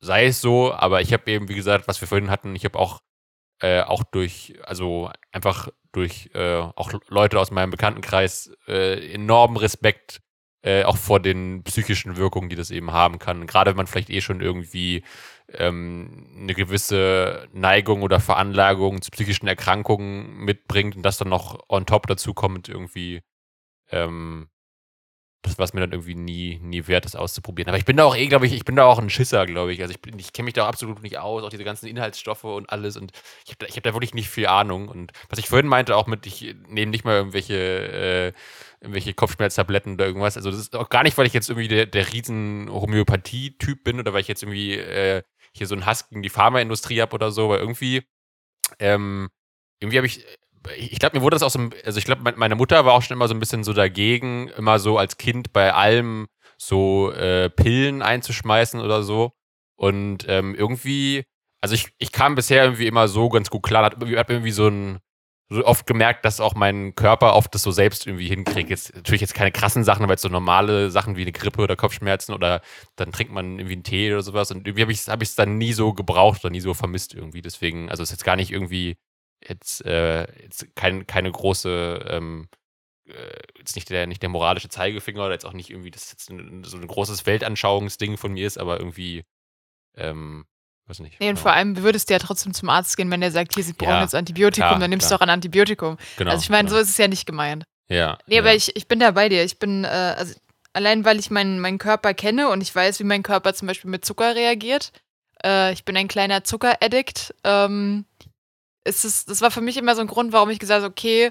[0.00, 2.78] sei es so, aber ich habe eben, wie gesagt, was wir vorhin hatten, ich habe
[2.78, 3.00] auch
[3.60, 10.20] äh, auch durch, also einfach durch äh, auch Leute aus meinem Bekanntenkreis äh, enormen Respekt
[10.62, 13.46] äh, auch vor den psychischen Wirkungen, die das eben haben kann.
[13.46, 15.02] Gerade wenn man vielleicht eh schon irgendwie
[15.52, 21.86] ähm, eine gewisse Neigung oder Veranlagung zu psychischen Erkrankungen mitbringt und das dann noch on
[21.86, 23.22] top dazu kommt, irgendwie
[23.90, 24.48] ähm,
[25.42, 27.70] das war es mir dann irgendwie nie, nie wert, das auszuprobieren.
[27.70, 29.72] Aber ich bin da auch eh, glaube ich, ich bin da auch ein Schisser, glaube
[29.72, 29.80] ich.
[29.80, 32.44] Also ich, bin- ich kenne mich da auch absolut nicht aus, auch diese ganzen Inhaltsstoffe
[32.44, 32.98] und alles.
[32.98, 33.12] Und
[33.46, 34.88] ich habe da, ich hab da wirklich nicht viel Ahnung.
[34.88, 38.32] Und was ich vorhin meinte, auch mit, ich nehme nicht mal irgendwelche, äh,
[38.80, 40.36] irgendwelche Kopfschmerztabletten oder irgendwas.
[40.36, 43.98] Also das ist auch gar nicht, weil ich jetzt irgendwie der, der riesen Homöopathie-Typ bin
[44.00, 47.30] oder weil ich jetzt irgendwie äh, hier so einen Hass gegen die Pharmaindustrie habe oder
[47.30, 48.02] so, weil irgendwie,
[48.78, 49.28] ähm,
[49.80, 50.24] irgendwie habe ich,
[50.76, 53.16] ich glaube, mir wurde das auch so, also ich glaube, meine Mutter war auch schon
[53.16, 58.02] immer so ein bisschen so dagegen, immer so als Kind bei allem so äh, Pillen
[58.02, 59.32] einzuschmeißen oder so.
[59.76, 61.24] Und ähm, irgendwie,
[61.62, 64.68] also ich, ich kam bisher irgendwie immer so ganz gut klar, hat hab irgendwie so
[64.68, 65.00] ein,
[65.50, 68.70] so oft gemerkt, dass auch mein Körper oft das so selbst irgendwie hinkriegt.
[68.70, 71.74] Jetzt natürlich jetzt keine krassen Sachen, aber jetzt so normale Sachen wie eine Grippe oder
[71.74, 72.62] Kopfschmerzen oder
[72.94, 74.52] dann trinkt man irgendwie einen Tee oder sowas.
[74.52, 77.14] Und irgendwie habe ich es hab ich's dann nie so gebraucht oder nie so vermisst
[77.14, 77.42] irgendwie.
[77.42, 78.96] Deswegen, also es ist jetzt gar nicht irgendwie
[79.46, 82.48] jetzt, äh, jetzt kein, keine große, ähm,
[83.06, 86.30] äh, jetzt nicht der, nicht der moralische Zeigefinger oder jetzt auch nicht irgendwie, dass jetzt
[86.30, 89.24] ein, so ein großes Weltanschauungsding von mir ist, aber irgendwie,
[89.96, 90.46] ähm,
[90.90, 91.18] weiß nicht.
[91.20, 91.42] Nee, und genau.
[91.42, 93.90] vor allem würdest du ja trotzdem zum Arzt gehen, wenn der sagt, hier, sie brauchen
[93.90, 95.18] Ja, jetzt Antibiotikum, klar, dann nimmst klar.
[95.18, 95.96] du auch ein Antibiotikum.
[96.16, 96.76] genau, also ich meine, genau.
[96.76, 97.64] so ist es ja nicht gemeint.
[97.88, 98.18] Ja.
[98.26, 98.42] Nee, ja.
[98.42, 99.44] aber ich, ich bin da bei dir.
[99.44, 100.34] Ich bin, äh, also
[100.72, 103.90] allein weil ich meinen, meinen Körper kenne und ich weiß, wie mein Körper zum Beispiel
[103.90, 104.92] mit Zucker reagiert.
[105.44, 107.34] Äh, ich bin ein kleiner Zuckeraddict.
[107.44, 108.04] Ähm,
[108.84, 111.30] ist es, das war für mich immer so ein Grund, warum ich gesagt habe, okay,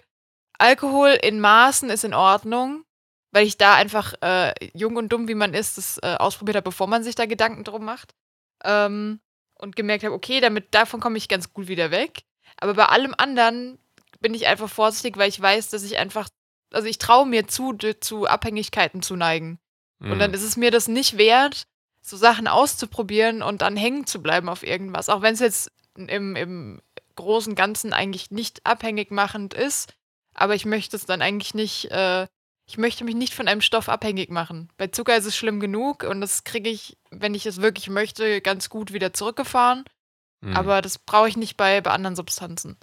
[0.58, 2.84] Alkohol in Maßen ist in Ordnung,
[3.32, 6.66] weil ich da einfach äh, jung und dumm, wie man ist, das äh, ausprobiert habe,
[6.66, 8.14] bevor man sich da Gedanken drum macht.
[8.64, 9.20] Ähm,
[9.60, 12.24] und gemerkt habe, okay, damit davon komme ich ganz gut wieder weg.
[12.58, 13.78] Aber bei allem anderen
[14.20, 16.30] bin ich einfach vorsichtig, weil ich weiß, dass ich einfach,
[16.74, 19.60] also ich traue mir zu, zu Abhängigkeiten zu neigen.
[20.00, 20.20] Und Mhm.
[20.20, 21.68] dann ist es mir das nicht wert,
[22.02, 25.10] so Sachen auszuprobieren und dann hängen zu bleiben auf irgendwas.
[25.10, 26.82] Auch wenn es jetzt im, im
[27.16, 29.94] großen Ganzen eigentlich nicht abhängig machend ist.
[30.34, 32.28] Aber ich möchte es dann eigentlich nicht, äh,
[32.70, 34.70] ich möchte mich nicht von einem Stoff abhängig machen.
[34.78, 38.42] Bei Zucker ist es schlimm genug und das kriege ich, wenn ich es wirklich möchte,
[38.42, 39.86] ganz gut wieder zurückgefahren.
[40.42, 40.56] Mhm.
[40.56, 42.78] Aber das brauche ich nicht bei, bei anderen Substanzen.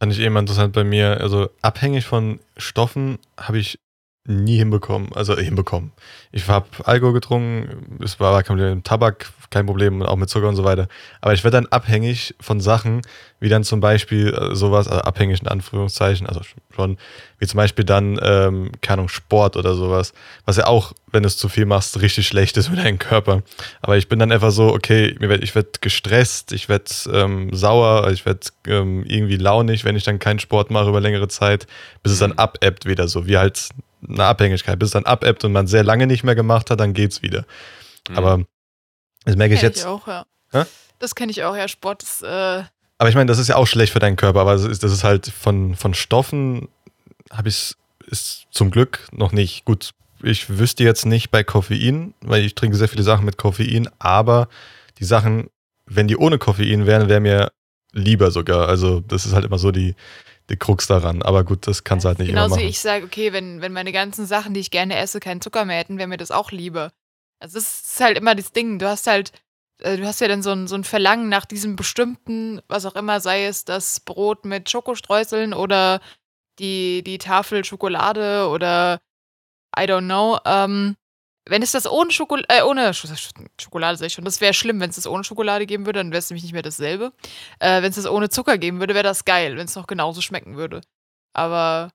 [0.00, 1.20] Fand ich eben interessant bei mir.
[1.20, 3.80] Also abhängig von Stoffen habe ich
[4.24, 5.12] nie hinbekommen.
[5.14, 5.90] Also hinbekommen.
[6.30, 10.56] Ich habe Alkohol getrunken, es war kein Problem Tabak, kein Problem, auch mit Zucker und
[10.56, 10.88] so weiter.
[11.20, 13.02] Aber ich werde dann abhängig von Sachen,
[13.40, 16.40] wie dann zum Beispiel äh, sowas, also abhängig in Anführungszeichen, also
[16.74, 16.98] schon,
[17.38, 21.26] wie zum Beispiel dann, ähm, keine Ahnung, Sport oder sowas, was ja auch, wenn du
[21.26, 23.42] es zu viel machst, richtig schlecht ist für deinen Körper.
[23.82, 27.52] Aber ich bin dann einfach so, okay, mir werd, ich werde gestresst, ich werde ähm,
[27.52, 31.66] sauer, ich werde ähm, irgendwie launig, wenn ich dann keinen Sport mache über längere Zeit,
[32.02, 32.38] bis es dann Mhm.
[32.38, 33.68] abebbt wieder so, wie halt
[34.08, 34.78] eine Abhängigkeit.
[34.78, 37.44] Bis es dann abebbt und man sehr lange nicht mehr gemacht hat, dann geht's wieder.
[38.08, 38.16] Mhm.
[38.16, 38.44] Aber
[39.24, 39.80] das merke ich jetzt.
[39.80, 40.24] ich auch, ja.
[40.52, 40.64] Hä?
[40.98, 41.68] Das kenne ich auch, ja.
[41.68, 42.62] Sport ist, äh,
[42.98, 44.92] Aber ich meine, das ist ja auch schlecht für deinen Körper, aber das ist, das
[44.92, 46.68] ist halt von, von Stoffen,
[47.30, 47.74] habe ich
[48.06, 49.64] ist zum Glück noch nicht.
[49.64, 49.90] Gut,
[50.22, 54.48] ich wüsste jetzt nicht bei Koffein, weil ich trinke sehr viele Sachen mit Koffein, aber
[54.98, 55.50] die Sachen,
[55.86, 57.52] wenn die ohne Koffein wären, wäre mir
[57.92, 58.68] lieber sogar.
[58.68, 59.94] Also das ist halt immer so die,
[60.50, 61.22] die Krux daran.
[61.22, 62.64] Aber gut, das kannst du halt nicht immer genauso machen.
[62.64, 65.64] wie ich sage, okay, wenn, wenn meine ganzen Sachen, die ich gerne esse, keinen Zucker
[65.64, 66.92] mehr hätten, wäre mir das auch lieber.
[67.44, 68.78] Also es ist halt immer das Ding.
[68.78, 69.32] Du hast halt,
[69.82, 72.94] äh, du hast ja dann so ein, so ein Verlangen nach diesem bestimmten, was auch
[72.94, 76.00] immer, sei es das Brot mit Schokostreuseln oder
[76.58, 78.98] die, die Tafel Schokolade oder
[79.78, 80.38] I don't know.
[80.46, 80.96] Ähm,
[81.46, 84.54] wenn es das ohne Schokolade, äh, ohne Sch Sch- Schokolade sag ich schon, das wäre
[84.54, 87.12] schlimm, wenn es das ohne Schokolade geben würde, dann wäre es nämlich nicht mehr dasselbe.
[87.58, 90.22] Äh, wenn es das ohne Zucker geben würde, wäre das geil, wenn es noch genauso
[90.22, 90.80] schmecken würde.
[91.34, 91.90] Aber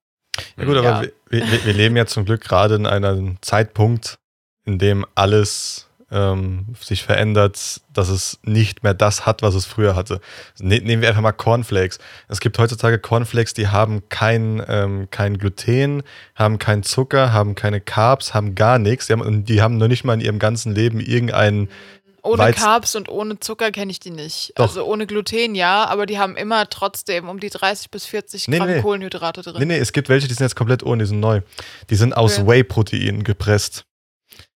[0.58, 1.02] Ja gut, aber Ja.
[1.02, 1.12] Wir,
[1.52, 4.20] wir, wir leben ja zum Glück gerade in einem Zeitpunkt,
[4.66, 9.96] in dem alles ähm, sich verändert, dass es nicht mehr das hat, was es früher
[9.96, 10.22] hatte.
[10.60, 12.00] Ne, nehmen wir einfach mal Cornflakes.
[12.28, 16.02] Es gibt heutzutage Cornflakes, die haben kein, ähm, kein Gluten,
[16.34, 19.06] haben keinen Zucker, haben keine Carbs, haben gar nichts.
[19.08, 21.70] Die haben, und die haben noch nicht mal in ihrem ganzen Leben irgendeinen
[22.24, 24.54] Ohne Weiz- Carbs und ohne Zucker kenne ich die nicht.
[24.56, 24.66] Doch.
[24.70, 28.58] Also ohne Gluten ja, aber die haben immer trotzdem um die 30 bis 40 Nee,
[28.58, 28.82] Gramm nee.
[28.82, 29.58] Kohlenhydrate drin.
[29.60, 31.42] Nee, nee, es gibt welche, die sind jetzt komplett ohne, die sind neu.
[31.92, 32.48] Die sind aus Okay.
[32.48, 33.86] Whey-Protein gepresst.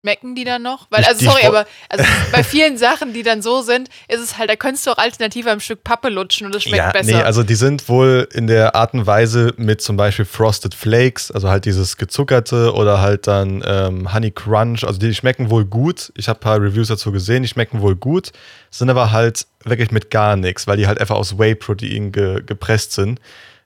[0.03, 0.87] Schmecken die dann noch?
[0.89, 4.49] Weil, also sorry, aber also bei vielen Sachen, die dann so sind, ist es halt,
[4.49, 7.19] da könntest du auch alternativ am Stück Pappe lutschen und es schmeckt ja, besser.
[7.19, 11.31] nee, also die sind wohl in der Art und Weise mit zum Beispiel Frosted Flakes,
[11.31, 16.13] also halt dieses gezuckerte oder halt dann ähm, Honey Crunch, also die schmecken wohl gut.
[16.17, 18.33] Ich habe ein paar Reviews dazu gesehen, die schmecken wohl gut,
[18.71, 22.93] sind aber halt wirklich mit gar nichts, weil die halt einfach aus Whey-Protein ge gepresst
[22.93, 23.21] sind.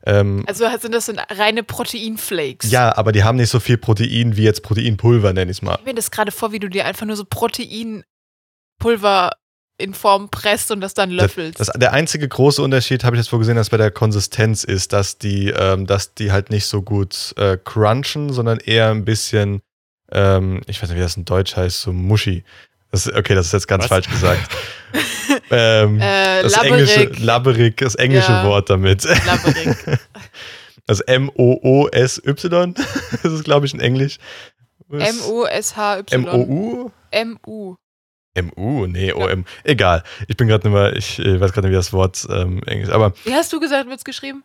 [0.06, 2.70] Ähm, also sind das reine Proteinflakes.
[2.70, 5.78] ja, aber die haben nicht so viel Protein wie jetzt Proteinpulver, nenn ich es mal.
[5.80, 9.30] Ich mir das gerade vor, wie du dir einfach nur so Proteinpulver
[9.78, 11.58] in Form presst und das dann löffelst.
[11.58, 14.92] Das, der einzige große Unterschied, habe ich jetzt wohl gesehen, dass bei der Konsistenz ist,
[14.92, 19.62] dass die, ähm, dass die halt nicht so gut äh, crunchen, sondern eher ein bisschen,
[20.12, 22.44] ähm, ich weiß nicht, wie das in Deutsch heißt, so mushy.
[22.94, 23.88] Das, okay, das ist jetzt ganz Was?
[23.88, 24.48] falsch gesagt.
[25.50, 28.44] ähm, äh, das labberig, englische, labberig, das englische Ja.
[28.44, 29.02] Wort damit.
[29.26, 29.76] labberig.
[30.86, 32.74] Das M-O-O-S-Y,
[33.22, 34.18] das ist, glaube ich, in Englisch.
[34.90, 36.26] M-U-S-H-Y.
[36.26, 36.90] M-O-U?
[37.10, 37.76] M-U.
[38.34, 38.86] M-U?
[38.86, 39.44] Nee, O-M.
[39.64, 40.04] Egal.
[40.28, 42.90] Ich bin gerade nicht mehr, ich äh, weiß gerade nicht, wie das Wort ähm, Englisch
[42.90, 44.42] Aber Wie hast du gesagt, wird es geschrieben?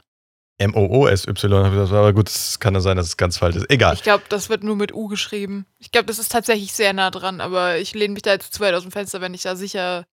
[0.59, 3.69] M-O-O-S-Y, aber gut, es kann ja sein, dass es ganz falsch ist.
[3.69, 3.95] Egal.
[3.95, 5.65] Ich glaube, das wird nur mit U geschrieben.
[5.79, 8.59] Ich glaube, das ist tatsächlich sehr nah dran, aber ich lehne mich da jetzt zu
[8.59, 10.05] weit aus dem Fenster, wenn ich da sicher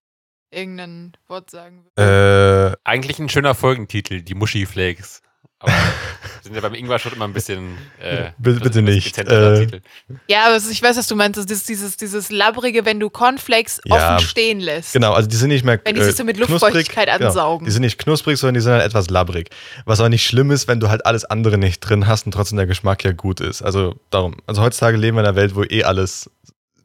[0.50, 2.76] irgendein Wort sagen würde.
[2.76, 5.20] Äh, Eigentlich ein schöner Folgentitel, die Muschi-Flakes.
[5.58, 5.72] Aber
[6.42, 7.78] sind ja beim Ingwer schon immer ein bisschen.
[8.00, 9.16] Äh, Bitte- nicht.
[9.18, 9.80] Äh, Titel.
[10.28, 11.38] Ja, aber ich weiß, was du meinst.
[11.38, 14.92] Das ist dieses, dieses labbrige, wenn du Cornflakes Ja, offen stehen lässt.
[14.92, 17.28] genau, also die sind nicht mehr Wenn die sich so mit Luftfeuchtigkeit genau.
[17.28, 17.64] ansaugen.
[17.64, 19.48] Die sind nicht knusprig, sondern die sind halt etwas labbrig.
[19.86, 22.58] Was aber nicht schlimm ist, wenn du halt alles andere nicht drin hast und trotzdem
[22.58, 23.62] der Geschmack ja gut ist.
[23.62, 24.36] Also darum.
[24.46, 26.30] Also heutzutage leben wir in einer Welt, wo eh alles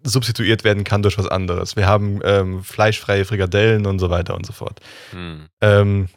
[0.04, 1.76] substituiert werden kann durch was anderes.
[1.76, 4.80] Wir haben ähm, fleischfreie Frikadellen und so weiter und so fort.
[5.12, 5.48] Hm.
[5.62, 6.08] Ähm,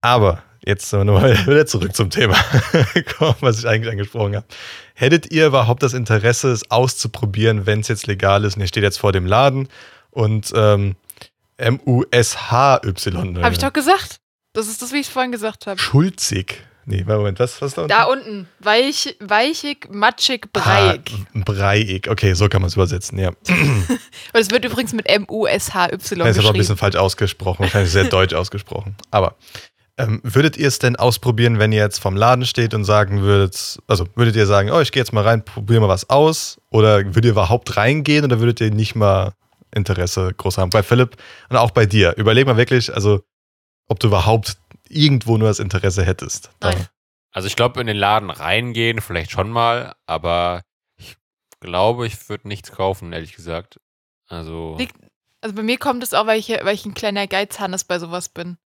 [0.00, 2.36] aber jetzt sind wir nochmal wieder zurück zum Thema,
[3.18, 4.46] kommen, was ich eigentlich angesprochen habe.
[4.94, 8.82] Hättet ihr überhaupt das Interesse, es auszuprobieren, wenn es jetzt legal ist und ihr steht
[8.82, 9.68] jetzt vor dem Laden
[10.10, 10.96] und ähm,
[11.56, 13.42] M-U-S-H-Y.
[13.42, 14.18] Habe ich doch gesagt.
[14.52, 15.78] Das ist das, wie ich es vorhin gesagt habe.
[15.78, 16.62] Schulzig.
[16.84, 17.88] Nee, Moment, was, was da unten?
[17.88, 18.48] Da unten.
[18.58, 21.00] Weich, weichig, matschig, breiig.
[21.14, 22.08] Ah, breiig.
[22.10, 23.28] Okay, so kann man es übersetzen, ja.
[23.48, 26.58] Und es wird übrigens mit M-U-S-H-Y Das ist aber ein geschrieben.
[26.58, 28.96] bisschen falsch ausgesprochen, wahrscheinlich sehr deutsch ausgesprochen.
[29.12, 29.36] Aber
[29.98, 33.78] ähm, würdet ihr es denn ausprobieren, wenn ihr jetzt vom Laden steht und sagen würdet,
[33.86, 36.60] also würdet ihr sagen, oh, ich gehe jetzt mal rein, probiere mal was aus?
[36.70, 39.34] Oder würdet ihr überhaupt reingehen oder würdet ihr nicht mal
[39.74, 40.70] Interesse groß haben?
[40.70, 41.16] Bei Philipp
[41.50, 42.14] und auch bei dir.
[42.16, 43.22] Überleg mal wirklich, also
[43.86, 44.56] ob du überhaupt
[44.88, 46.50] irgendwo nur das Interesse hättest.
[46.60, 46.86] Nein.
[47.32, 50.62] Also ich glaube, in den Laden reingehen, vielleicht schon mal, aber
[50.96, 51.16] ich
[51.60, 53.80] glaube, ich würde nichts kaufen, ehrlich gesagt.
[54.28, 54.78] Also.
[55.40, 58.28] Also bei mir kommt es auch, weil ich, weil ich ein kleiner Geizhannes bei sowas
[58.28, 58.58] bin.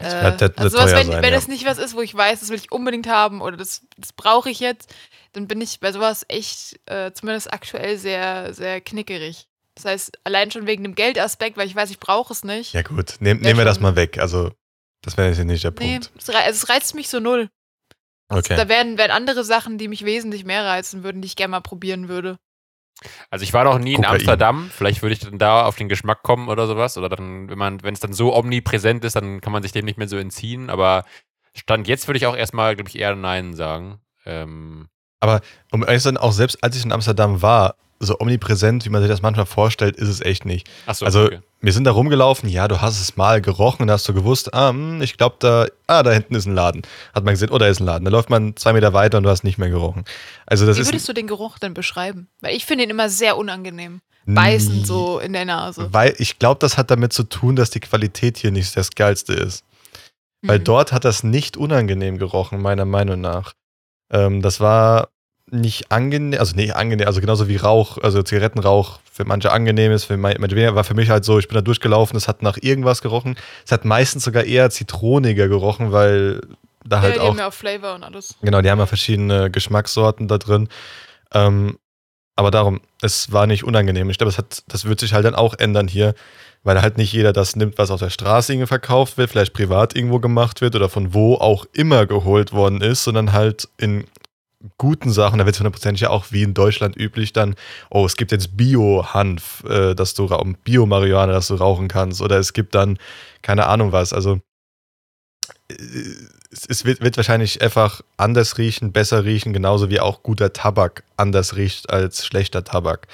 [0.00, 1.38] Das Äh, wird- wird also sowas, wenn, sein, wenn ja.
[1.38, 4.12] es nicht was ist, wo ich weiß, das will ich unbedingt haben oder das, das
[4.12, 4.92] brauche ich jetzt,
[5.32, 9.46] dann bin ich bei sowas echt, äh, zumindest aktuell, sehr, sehr knickerig.
[9.76, 12.72] Das heißt, allein schon wegen dem Geldaspekt, weil ich weiß, ich brauche es nicht.
[12.74, 14.18] Ja gut, nehm, nehmen wir das mal weg.
[14.18, 14.50] Also,
[15.02, 16.10] das wäre jetzt nicht der nee, Punkt.
[16.18, 17.48] es, rei- also es reizt mich so null.
[18.28, 18.56] Okay.
[18.56, 21.60] Da wären, wären andere Sachen, die mich wesentlich mehr reizen würden, die ich gerne mal
[21.60, 22.38] probieren würde.
[23.30, 24.16] Also ich war noch nie in Kokain.
[24.16, 24.70] Amsterdam.
[24.72, 26.98] Vielleicht würde ich dann da auf den Geschmack kommen oder sowas.
[26.98, 29.84] Oder dann, wenn man, wenn es dann so omnipräsent ist, dann kann man sich dem
[29.84, 30.70] nicht mehr so entziehen.
[30.70, 31.04] Aber
[31.54, 34.00] Stand jetzt würde ich auch erstmal, glaube ich, eher Nein sagen.
[34.26, 34.88] Ähm,
[35.70, 39.02] Um ehrlich zu sein, auch selbst als ich in Amsterdam war, so omnipräsent, wie man
[39.02, 40.68] sich das manchmal vorstellt, ist es echt nicht.
[40.86, 41.40] achso, Also, okay.
[41.60, 44.70] wir sind da rumgelaufen, ja, du hast es mal gerochen und hast du gewusst, ah,
[44.70, 46.82] hm, ich glaube, da, ah, da hinten ist ein Laden.
[47.14, 48.04] Hat man gesehen, oh, da ist ein Laden.
[48.06, 50.04] Da läuft man zwei Meter weiter und du hast nicht mehr gerochen.
[50.46, 50.88] Also, das Wie ist.
[50.88, 52.28] würdest du den Geruch denn beschreiben?
[52.40, 54.00] Weil ich finde ihn immer sehr unangenehm.
[54.26, 55.88] Beißend so in der Nase.
[55.92, 59.32] Weil ich glaube, das hat damit zu tun, dass die Qualität hier nicht das geilste
[59.32, 59.64] ist.
[60.42, 60.64] Weil Hm.
[60.64, 63.54] dort hat das nicht unangenehm gerochen, meiner Meinung nach.
[64.12, 65.08] Ähm, das war
[65.52, 70.04] nicht angenehm, also nicht angenehm, also genauso wie Rauch, also Zigarettenrauch für manche angenehm ist,
[70.04, 72.58] für manche weniger, war für mich halt so, ich bin da durchgelaufen, es hat nach
[72.60, 73.36] irgendwas gerochen.
[73.64, 76.40] Es hat meistens sogar eher zitroniger gerochen, weil
[76.84, 78.36] da halt ja, die auch haben ja auch Flavor und alles.
[78.42, 80.68] Genau, die haben ja verschiedene Geschmackssorten da drin.
[81.32, 81.78] Ähm,
[82.36, 84.08] aber darum, es war nicht unangenehm.
[84.08, 86.14] Ich glaube, das, hat, das wird sich halt dann auch ändern hier,
[86.62, 89.94] weil halt nicht jeder das nimmt, was auf der Straße irgendwie verkauft wird, vielleicht privat
[89.94, 94.04] irgendwo gemacht wird oder von wo auch immer geholt worden ist, sondern halt in
[94.78, 97.54] guten Sachen, da wird es hundertprozentig ja auch wie in Deutschland üblich dann,
[97.88, 100.28] oh, es gibt jetzt Bio-Hanf, äh, dass du
[100.64, 102.98] Bio-Marihuana, dass du rauchen kannst, oder es gibt dann
[103.42, 104.12] keine Ahnung was.
[104.12, 104.40] Also
[105.68, 105.74] äh,
[106.50, 111.04] es, es wird, wird wahrscheinlich einfach anders riechen, besser riechen, genauso wie auch guter Tabak
[111.16, 113.06] anders riecht als schlechter Tabak.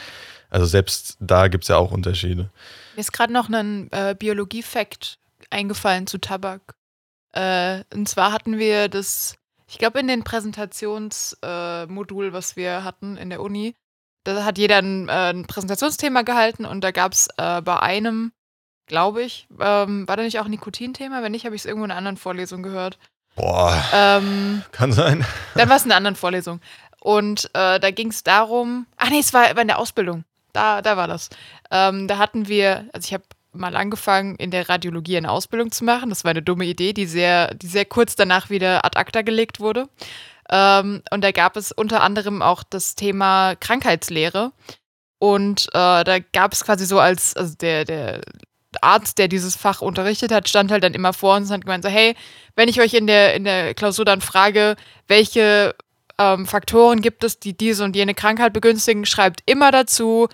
[0.51, 2.51] Also selbst da gibt es ja auch Unterschiede.
[2.95, 5.19] Mir ist gerade noch ein äh, Biologie-Fact
[5.51, 6.75] eingefallen zu Tabak.
[7.33, 9.37] Äh, und zwar hatten wir das,
[9.69, 13.75] ich glaube, in den Präsentationsmodul, äh, was wir hatten in der Uni,
[14.25, 18.33] da hat jeder ein, äh, ein Präsentationsthema gehalten und da gab es äh, bei einem,
[18.87, 21.23] glaube ich, ähm, war da nicht auch ein Nikotin-Thema?
[21.23, 22.99] Wenn nicht, habe ich es irgendwo in einer anderen Vorlesung gehört.
[23.37, 25.25] Boah, Ähm, kann sein.
[25.55, 26.61] dann war es in einer anderen Vorlesung.
[27.01, 30.25] Und äh, da ging es darum, ach nee, es war, war in der Ausbildung.
[30.53, 31.29] Da, da war das.
[31.71, 33.25] Ähm, da hatten wir, also ich habe
[33.57, 36.11] mal angefangen, in der Radiologie eine Ausbildung zu machen.
[36.11, 39.61] Das war eine dumme Idee, die sehr, die sehr kurz danach wieder ad acta gelegt
[39.61, 39.89] wurde.
[40.51, 44.53] Ähm, und da gab es unter anderem auch das Thema Krankheitslehre.
[45.19, 48.21] Und äh, da gab es quasi so als, also der, der
[48.83, 51.85] Arzt, der dieses Fach unterrichtet hat, stand halt dann immer vor uns und hat gemeint
[51.85, 52.15] so, hey,
[52.55, 54.77] wenn ich euch in der, in der Klausur dann frage,
[55.09, 55.75] welche
[56.19, 60.29] ähm, Faktoren gibt es, die diese und jene Krankheit begünstigen, schreibt immer dazu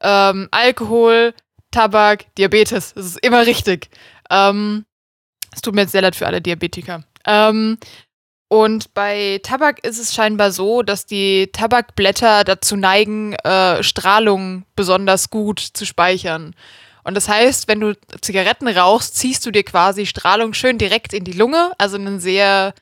[0.00, 1.34] ähm, Alkohol,
[1.74, 2.94] Tabak, Diabetes.
[2.94, 3.88] Das ist immer richtig.
[4.30, 4.84] Ähm,
[5.52, 7.04] es tut mir jetzt sehr leid für alle Diabetiker.
[7.26, 7.78] Ähm,
[8.48, 15.30] und bei Tabak ist es scheinbar so, dass die Tabakblätter dazu neigen, äh, Strahlung besonders
[15.30, 16.54] gut zu speichern.
[17.02, 21.24] Und das heißt, wenn du Zigaretten rauchst, ziehst du dir quasi Strahlung schön direkt in
[21.24, 22.74] die Lunge, also in ein sehr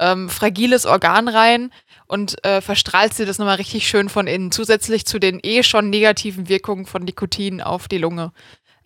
[0.00, 1.70] ähm, fragiles Organ rein
[2.06, 5.90] und äh, verstrahlst dir das nochmal richtig schön von innen, zusätzlich zu den eh schon
[5.90, 8.32] negativen Wirkungen von Nikotin auf die Lunge,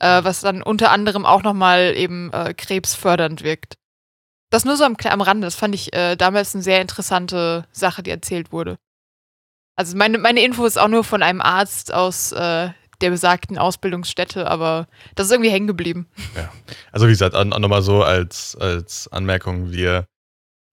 [0.00, 3.76] äh, was dann unter anderem auch nochmal eben äh, krebsfördernd wirkt.
[4.50, 8.02] Das nur so am, am Rande, das fand ich äh, damals eine sehr interessante Sache,
[8.02, 8.76] die erzählt wurde.
[9.76, 14.48] Also meine, meine Info ist auch nur von einem Arzt aus äh, der besagten Ausbildungsstätte,
[14.48, 16.08] aber das ist irgendwie hängen geblieben.
[16.92, 20.06] Also wie gesagt, nochmal so als, als Anmerkung, wir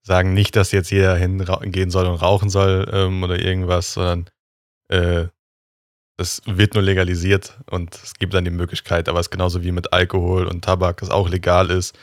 [0.03, 4.29] sagen nicht, dass jetzt jeder hingehen soll und rauchen soll ähm, oder irgendwas, sondern
[4.89, 5.27] äh,
[6.17, 9.71] das wird nur legalisiert und es gibt dann die Möglichkeit, aber es ist genauso wie
[9.71, 11.97] mit Alkohol und Tabak, das auch legal ist.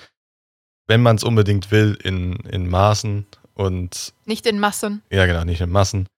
[0.89, 5.03] Wenn man es unbedingt will, in, in Maßen und Nicht in Massen.
[5.11, 6.09] ja genau, nicht in Massen.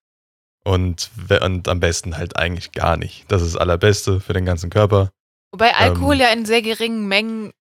[0.64, 1.10] Und,
[1.42, 3.24] und am besten halt eigentlich gar nicht.
[3.32, 5.10] Das ist das Allerbeste für den ganzen Körper.
[5.52, 7.52] Wobei Alkohol Ähm, ja in sehr geringen Mengen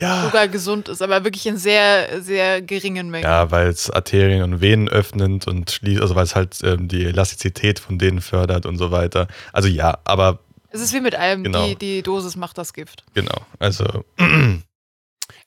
[0.00, 3.24] Ja, sogar gesund ist, aber wirklich in sehr, sehr geringen Mengen.
[3.24, 7.04] Ja, weil es Arterien und Venen öffnet und schließt, also weil es halt ähm, die
[7.04, 9.28] Elastizität von denen fördert und so weiter.
[9.52, 11.66] Also ja, aber Es ist wie mit allem, Genau.
[11.66, 13.04] die, die Dosis macht das Gift.
[13.14, 13.46] genau.
[13.60, 13.84] Also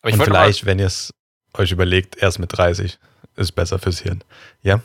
[0.02, 1.12] Aber ich und vielleicht, wenn ihr es
[1.54, 2.98] euch überlegt, erst mit 30
[3.36, 4.24] ist besser fürs Hirn.
[4.62, 4.80] Ja,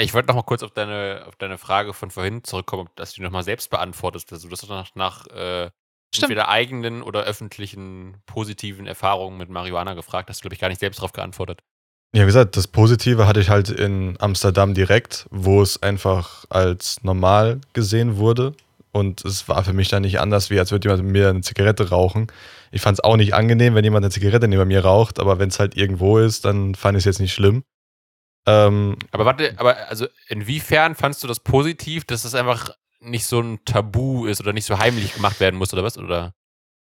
[0.00, 3.16] ich wollte noch mal kurz auf deine, auf deine Frage von vorhin zurückkommen, dass du
[3.16, 4.32] die noch mal selbst beantwortest.
[4.32, 5.70] Also, du hast nach, nach äh,
[6.16, 6.30] Stimmt.
[6.30, 10.28] entweder eigenen oder öffentlichen positiven Erfahrungen mit Marihuana gefragt.
[10.30, 11.60] Hast du, glaube ich, gar nicht selbst darauf geantwortet.
[12.14, 17.02] Ja, wie gesagt, das Positive hatte ich halt in Amsterdam direkt, wo es einfach als
[17.02, 18.54] normal gesehen wurde.
[18.92, 21.40] Und es war für mich dann nicht anders, wie als würde jemand mit mir eine
[21.40, 22.28] Zigarette rauchen.
[22.70, 25.48] Ich fand es auch nicht angenehm, wenn jemand eine Zigarette neben mir raucht, aber wenn
[25.48, 27.64] es halt irgendwo ist, dann fand ich es jetzt nicht schlimm.
[28.46, 32.70] Ähm, Aber warte, aber also inwiefern fandst du das positiv, dass das einfach
[33.04, 35.98] nicht so ein Tabu ist oder nicht so heimlich gemacht werden muss oder was?
[35.98, 36.34] Oder?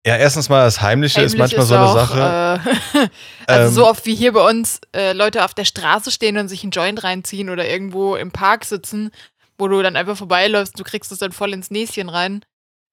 [0.07, 2.61] ja, erstens mal das Heimliche ist Heimlich manchmal so eine auch, Sache.
[2.95, 3.09] Äh,
[3.47, 6.49] also Ähm, so oft wie hier bei uns äh, Leute auf der Straße stehen und
[6.49, 9.11] sich einen Joint reinziehen oder irgendwo im Park sitzen,
[9.59, 12.45] wo du dann einfach vorbeiläufst, du kriegst es dann voll ins Näschen rein.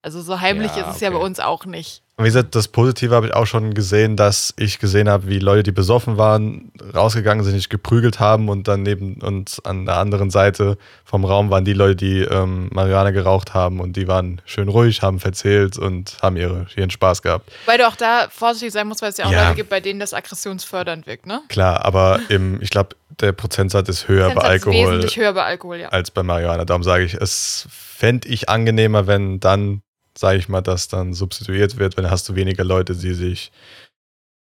[0.01, 1.25] Also so heimlich Ja, ist es ja bei okay.
[1.25, 2.01] uns auch nicht.
[2.19, 5.61] Wie gesagt, das Positive habe ich auch schon gesehen, dass ich gesehen habe, wie Leute,
[5.61, 10.31] die besoffen waren, rausgegangen sind, sich geprügelt haben und dann neben uns an der anderen
[10.31, 14.67] Seite vom Raum waren die Leute, die ähm, Marihuana geraucht haben und die waren schön
[14.67, 17.51] ruhig, haben verzählt und haben ihre, ihren Spaß gehabt.
[17.67, 19.43] Weil du auch da vorsichtig sein musst, weil es ja auch Ja.
[19.43, 21.41] Leute gibt, bei denen das aggressionsfördernd wirkt, ne?
[21.49, 25.34] Klar, aber im, ich glaube, der Prozentsatz ist höher bei Prozentsatz ist Alkohol wesentlich höher
[25.34, 25.89] bei Alkohol, ja.
[25.89, 26.65] als bei Marihuana.
[26.65, 29.82] Darum sage ich, es fände ich angenehmer, wenn dann,
[30.18, 33.51] sage ich mal, das dann substituiert wird, wenn hast du weniger Leute, die sich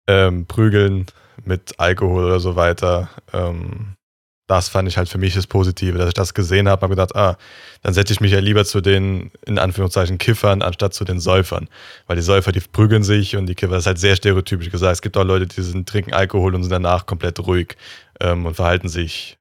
[0.06, 1.06] ähm, prügeln
[1.44, 3.10] mit Alkohol oder so weiter.
[3.32, 3.96] Ähm,
[4.46, 7.14] das fand ich halt für mich das Positive, dass ich das gesehen habe, habe gedacht,
[7.16, 7.36] ah,
[7.82, 11.68] dann setze ich mich ja lieber zu den, in Anführungszeichen, Kiffern, anstatt zu den Säufern.
[12.06, 14.94] Weil die Säufer, die prügeln sich und die Kiffer, das ist halt sehr stereotypisch gesagt.
[14.94, 17.76] Es gibt auch Leute, die sind, trinken Alkohol und sind danach komplett ruhig
[18.20, 19.38] ähm, und verhalten sich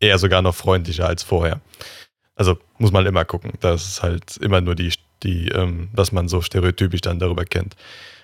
[0.00, 1.60] eher sogar noch freundlicher als vorher.
[2.34, 3.52] Also muss man immer gucken.
[3.60, 7.76] Das ist halt immer nur die, die ähm, was man so stereotypisch dann darüber kennt.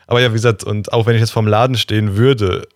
[0.06, 2.66] Aber ja, wie gesagt, und auch wenn ich jetzt vorm Laden stehen würde,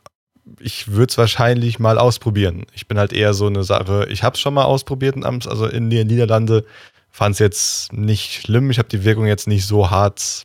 [0.58, 2.64] ich würde es wahrscheinlich mal ausprobieren.
[2.74, 5.46] Ich bin halt eher so eine Sache, ich habe es schon mal ausprobiert in Amts,
[5.46, 6.64] also in den Niederlande,
[7.10, 8.70] fand es jetzt nicht schlimm.
[8.70, 10.42] Ich habe die Wirkung jetzt nicht so hart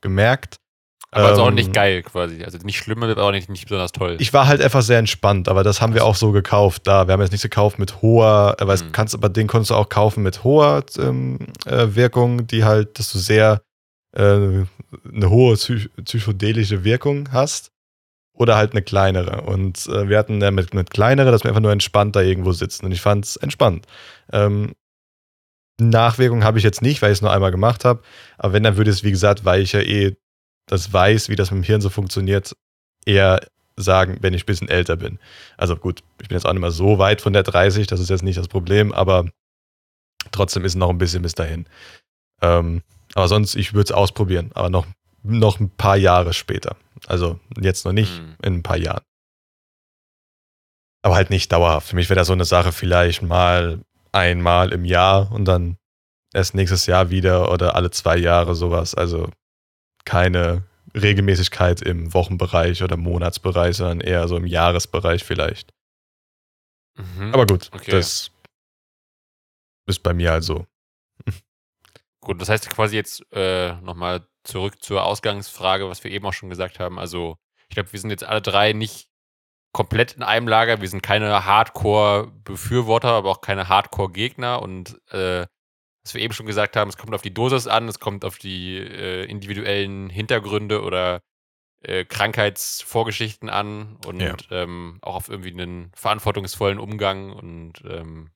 [0.00, 0.56] gemerkt.
[1.12, 2.44] Aber ist auch Ähm, nicht geil quasi.
[2.44, 4.16] Also nicht schlimm, aber auch nicht, nicht besonders toll.
[4.18, 6.82] Ich war halt einfach sehr entspannt, aber das haben wir auch so gekauft.
[6.86, 8.92] Da, wir haben jetzt nichts gekauft mit hoher, äh, weil Mhm.
[8.92, 13.12] kannst, aber den konntest du auch kaufen mit hoher ähm, äh, Wirkung, die halt, dass
[13.12, 13.62] du sehr
[14.12, 14.66] äh, eine
[15.30, 17.70] hohe psych psychedelische Wirkung hast.
[18.36, 19.42] Oder halt eine kleinere.
[19.42, 22.52] Und äh, wir hatten ja mit, mit kleinere, dass wir einfach nur entspannt da irgendwo
[22.52, 22.84] sitzen.
[22.86, 23.86] Und ich fand es entspannt.
[24.32, 24.74] Ähm,
[25.80, 28.02] Nachwirkung habe ich jetzt nicht, weil ich es nur einmal gemacht habe.
[28.38, 30.16] Aber wenn, dann würde es, wie gesagt, weil ich ja eh
[30.66, 32.54] das weiß, wie das mit dem Hirn so funktioniert,
[33.04, 33.40] eher
[33.76, 35.18] sagen, wenn ich ein bisschen älter bin.
[35.56, 38.10] Also gut, ich bin jetzt auch nicht mehr so weit von der 30, das ist
[38.10, 39.26] jetzt nicht das Problem, aber
[40.32, 41.66] trotzdem ist noch ein bisschen bis dahin.
[42.42, 42.82] Ähm,
[43.14, 44.86] aber sonst, ich würde es ausprobieren, aber noch,
[45.22, 46.76] noch ein paar Jahre später.
[47.06, 48.36] Also jetzt noch nicht, Mhm.
[48.42, 49.02] in ein paar Jahren.
[51.02, 51.88] Aber halt nicht dauerhaft.
[51.88, 53.80] Für mich wäre das so eine Sache vielleicht mal
[54.12, 55.76] einmal im Jahr und dann
[56.34, 58.94] erst nächstes Jahr wieder oder alle zwei Jahre sowas.
[58.94, 59.30] Also
[60.04, 65.72] keine Regelmäßigkeit im Wochenbereich oder Monatsbereich, sondern eher so im Jahresbereich vielleicht.
[66.98, 67.32] Mhm.
[67.34, 67.90] Aber gut, Okay.
[67.90, 68.30] das
[69.86, 70.66] ist bei mir halt so.
[72.20, 76.48] Gut, das heißt quasi jetzt äh, nochmal zurück zur Ausgangsfrage, was wir eben auch schon
[76.50, 76.98] gesagt haben.
[76.98, 77.36] Also,
[77.68, 79.08] ich glaube, wir sind jetzt alle drei nicht
[79.72, 80.80] komplett in einem Lager.
[80.80, 84.62] Wir sind keine Hardcore-Befürworter, aber auch keine Hardcore-Gegner.
[84.62, 85.46] Und äh,
[86.04, 88.38] was wir eben schon gesagt haben, es kommt auf die Dosis an, es kommt auf
[88.38, 91.20] die äh, individuellen Hintergründe oder
[91.82, 94.34] äh, Krankheitsvorgeschichten an und Ja.
[94.50, 98.30] ähm, auch auf irgendwie einen verantwortungsvollen Umgang und ähm,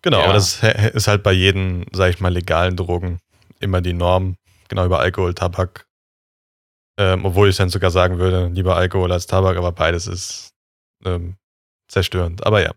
[0.00, 0.24] Genau, Ja.
[0.24, 3.18] aber das ist halt bei jedem, sag ich mal, legalen Drogen
[3.60, 4.36] immer die Norm.
[4.68, 5.86] Genau über Alkohol, Tabak.
[6.98, 10.50] Ähm, obwohl ich dann sogar sagen würde, lieber Alkohol als Tabak, aber beides ist
[11.04, 11.36] ähm,
[11.88, 12.44] zerstörend.
[12.46, 12.72] Aber ja.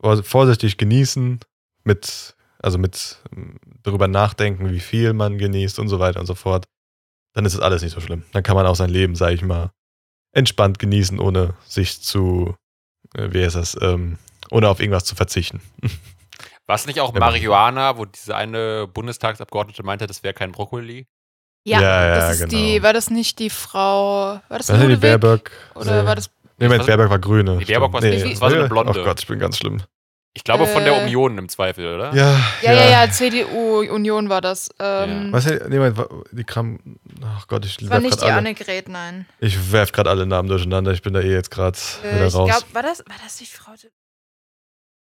[0.00, 1.40] Vor- Vorsichtig genießen,
[1.84, 6.34] mit, also mit ähm, darüber nachdenken, wie viel man genießt und so weiter und so
[6.34, 6.66] fort.
[7.34, 8.24] Dann ist es alles nicht so schlimm.
[8.32, 9.70] Dann kann man auch sein Leben, sag ich mal,
[10.32, 12.54] entspannt genießen, ohne sich zu,
[13.16, 14.18] äh, wie heißt das, ähm,
[14.50, 15.60] ohne auf irgendwas zu verzichten.
[16.66, 21.06] war es nicht auch Marihuana, wo diese eine Bundestagsabgeordnete meinte, das wäre kein Brokkoli?
[21.64, 22.82] Ja, Ja, ja, das ist die, genau.
[22.84, 24.96] war das nicht die Frau, war das Das ist die?
[24.96, 25.50] Baerbock.
[25.74, 26.06] Oder Nee.
[26.08, 27.58] war das, Nee, Moment, Baerbock war grüne.
[27.58, 28.32] Die Baerbock war- Stimmt.
[28.32, 28.68] das war so eine nee.
[28.68, 29.00] Blonde.
[29.00, 29.82] Oh Gott, ich bin ganz schlimm.
[30.32, 32.14] Ich glaube von der Äh, Union im Zweifel, oder?
[32.14, 34.68] Ja, ja, ja, ja, CDU-Union war das.
[34.78, 35.98] Ähm, Was, nee, Moment,
[36.30, 36.78] die Kram.
[37.24, 38.34] Ach Gott, ich Das war werf nicht die alle.
[38.34, 39.26] Annegret, nein.
[39.40, 40.92] Ich werf gerade alle Namen durcheinander.
[40.92, 42.48] Ich bin da eh jetzt gerade Äh, wieder ich raus.
[42.48, 43.72] glaube, war das, war das die Frau?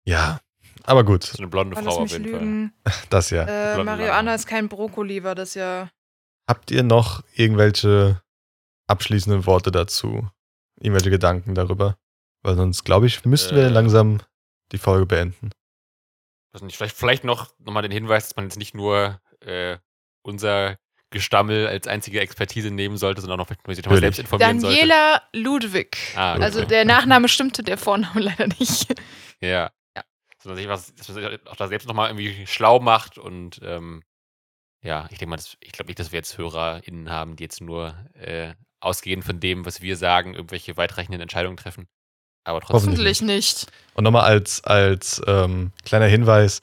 [0.05, 0.39] ja,
[0.83, 2.33] aber gut, So eine blonde Frau auf jeden Fall.
[2.33, 2.73] lügen.
[3.09, 3.43] das ja.
[3.45, 4.35] Äh, Lange.
[4.35, 5.89] ist kein Brokkoli, war das ja.
[6.47, 8.21] Habt ihr noch irgendwelche
[8.87, 10.29] abschließenden Worte dazu?
[10.79, 11.97] Irgendwelche Gedanken darüber?
[12.43, 13.69] Weil sonst, glaube ich, müssten wir Äh.
[13.69, 14.21] langsam
[14.71, 15.51] die Folge beenden.
[16.53, 19.77] Weiß nicht, vielleicht, vielleicht noch nochmal den Hinweis, dass man jetzt nicht nur äh,
[20.21, 20.77] unser
[21.09, 24.75] Gestammel als einzige Expertise nehmen sollte, sondern auch noch vielleicht sich selbst informieren sollte.
[24.77, 25.97] Daniela Ludwig.
[26.15, 26.67] Ah, Also okay.
[26.69, 28.93] der Nachname stimmte, der Vorname leider nicht.
[29.41, 29.71] Ja.
[29.95, 30.03] Ja.
[30.37, 33.59] Dass man sich was, dass man sich auch da selbst nochmal irgendwie schlau macht und
[33.63, 34.03] ähm,
[34.85, 37.59] ja, ich denke mal, das, ich glaube nicht, dass wir jetzt HörerInnen haben, die jetzt
[37.59, 41.87] nur äh, ausgehend von dem, was wir sagen, irgendwelche weitreichenden Entscheidungen treffen.
[42.43, 42.91] Aber trotzdem.
[42.91, 43.67] Hoffentlich Hoffentlich nicht.
[43.95, 46.61] Und nochmal als, als ähm, kleiner Hinweis,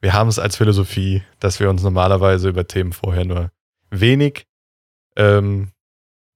[0.00, 3.50] wir haben es als Philosophie, dass wir uns normalerweise über Themen vorher nur
[3.90, 4.46] wenig
[5.16, 5.72] ähm,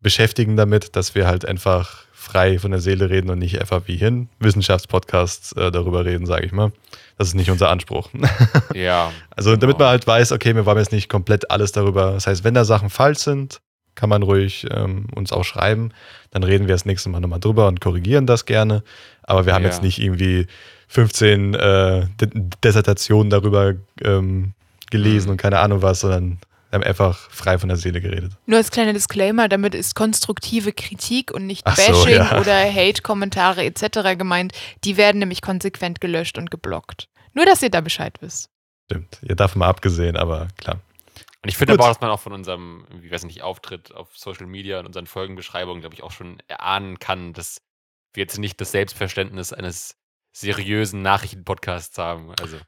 [0.00, 3.96] beschäftigen damit, dass wir halt einfach frei von der Seele reden und nicht einfach wie
[3.96, 6.72] hin Wissenschaftspodcasts äh, darüber reden, sage ich mal.
[7.16, 8.10] Das ist nicht unser Anspruch.
[8.74, 9.12] Ja.
[9.36, 9.84] also damit Genau.
[9.84, 12.12] man halt weiß, okay, wir wollen jetzt nicht komplett alles darüber.
[12.12, 13.60] Das heißt, wenn da Sachen falsch sind,
[13.94, 15.90] kann man ruhig ähm, uns auch schreiben.
[16.32, 18.82] Dann reden wir das nächste Mal nochmal drüber und korrigieren das gerne.
[19.22, 19.68] Aber wir haben Ja.
[19.68, 20.48] jetzt nicht irgendwie
[20.88, 22.06] 15 äh,
[22.64, 24.52] Dissertationen darüber ähm,
[24.90, 25.30] gelesen Mhm.
[25.32, 26.38] und keine Ahnung was, sondern
[26.74, 28.32] wir haben einfach frei von der Seele geredet.
[28.46, 32.40] Nur als kleiner Disclaimer, damit ist konstruktive Kritik und nicht Ach so, Bashing ja.
[32.40, 34.18] oder Hate-Kommentare etc.
[34.18, 34.52] gemeint.
[34.82, 37.08] Die werden nämlich konsequent gelöscht und geblockt.
[37.32, 38.50] Nur, dass ihr da Bescheid wisst.
[38.86, 39.20] Stimmt.
[39.22, 40.80] Ihr davon mal abgesehen, aber klar.
[41.44, 44.08] Und ich finde aber auch, dass man auch von unserem, wie weiß nicht, Auftritt auf
[44.16, 47.60] Social Media und unseren Folgenbeschreibungen, glaube ich, auch schon erahnen kann, dass
[48.14, 49.94] wir jetzt nicht das Selbstverständnis eines
[50.32, 52.32] seriösen Nachrichtenpodcasts haben.
[52.40, 52.58] Also,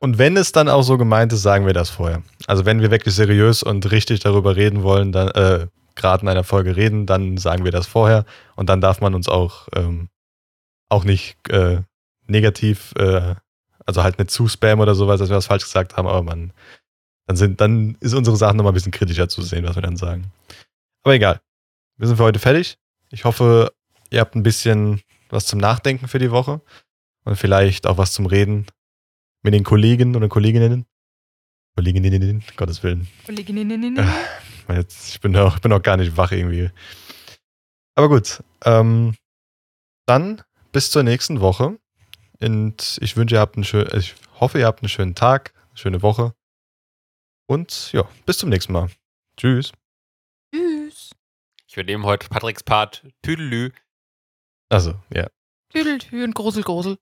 [0.00, 2.22] Und wenn es dann auch so gemeint ist, sagen wir das vorher.
[2.46, 6.44] Also wenn wir wirklich seriös und richtig darüber reden wollen, dann äh, gerade in einer
[6.44, 8.24] Folge reden, dann sagen wir das vorher
[8.54, 10.08] und dann darf man uns auch ähm,
[10.88, 11.82] auch nicht äh,
[12.26, 13.34] negativ, äh,
[13.86, 16.52] also halt nicht zu Spam oder sowas, dass wir was falsch gesagt haben, aber man,
[17.26, 19.96] dann sind, dann ist unsere Sache nochmal ein bisschen kritischer zu sehen, was wir dann
[19.96, 20.30] sagen.
[21.02, 21.40] Aber egal.
[21.96, 22.78] Wir sind für heute fertig.
[23.10, 23.72] Ich hoffe,
[24.10, 26.60] ihr habt ein bisschen was zum Nachdenken für die Woche
[27.24, 28.66] und vielleicht auch was zum Reden
[29.42, 30.86] mit den Kollegen oder Kolleginnen.
[31.76, 33.08] Kolleginnen, Gottes Willen.
[33.26, 36.70] Ich meine, jetzt- Ich bin auch, ich bin auch gar nicht wach irgendwie.
[37.94, 38.42] Aber gut.
[38.64, 39.14] Ähm,
[40.06, 41.78] dann bis zur nächsten Woche.
[42.40, 45.78] Und ich wünsche, ihr habt einen schönen, ich hoffe, ihr habt einen schönen Tag, eine
[45.78, 46.34] schöne Woche.
[47.46, 48.90] Und ja, bis zum nächsten Mal.
[49.36, 49.72] Tschüss.
[50.54, 51.10] Tschüss.
[51.66, 53.06] ich übernehme heute Patricks Part.
[53.22, 53.70] Tüdelü.
[54.68, 55.28] Also, ja.
[55.70, 56.98] Tüdeltü und Grusel, Grusel.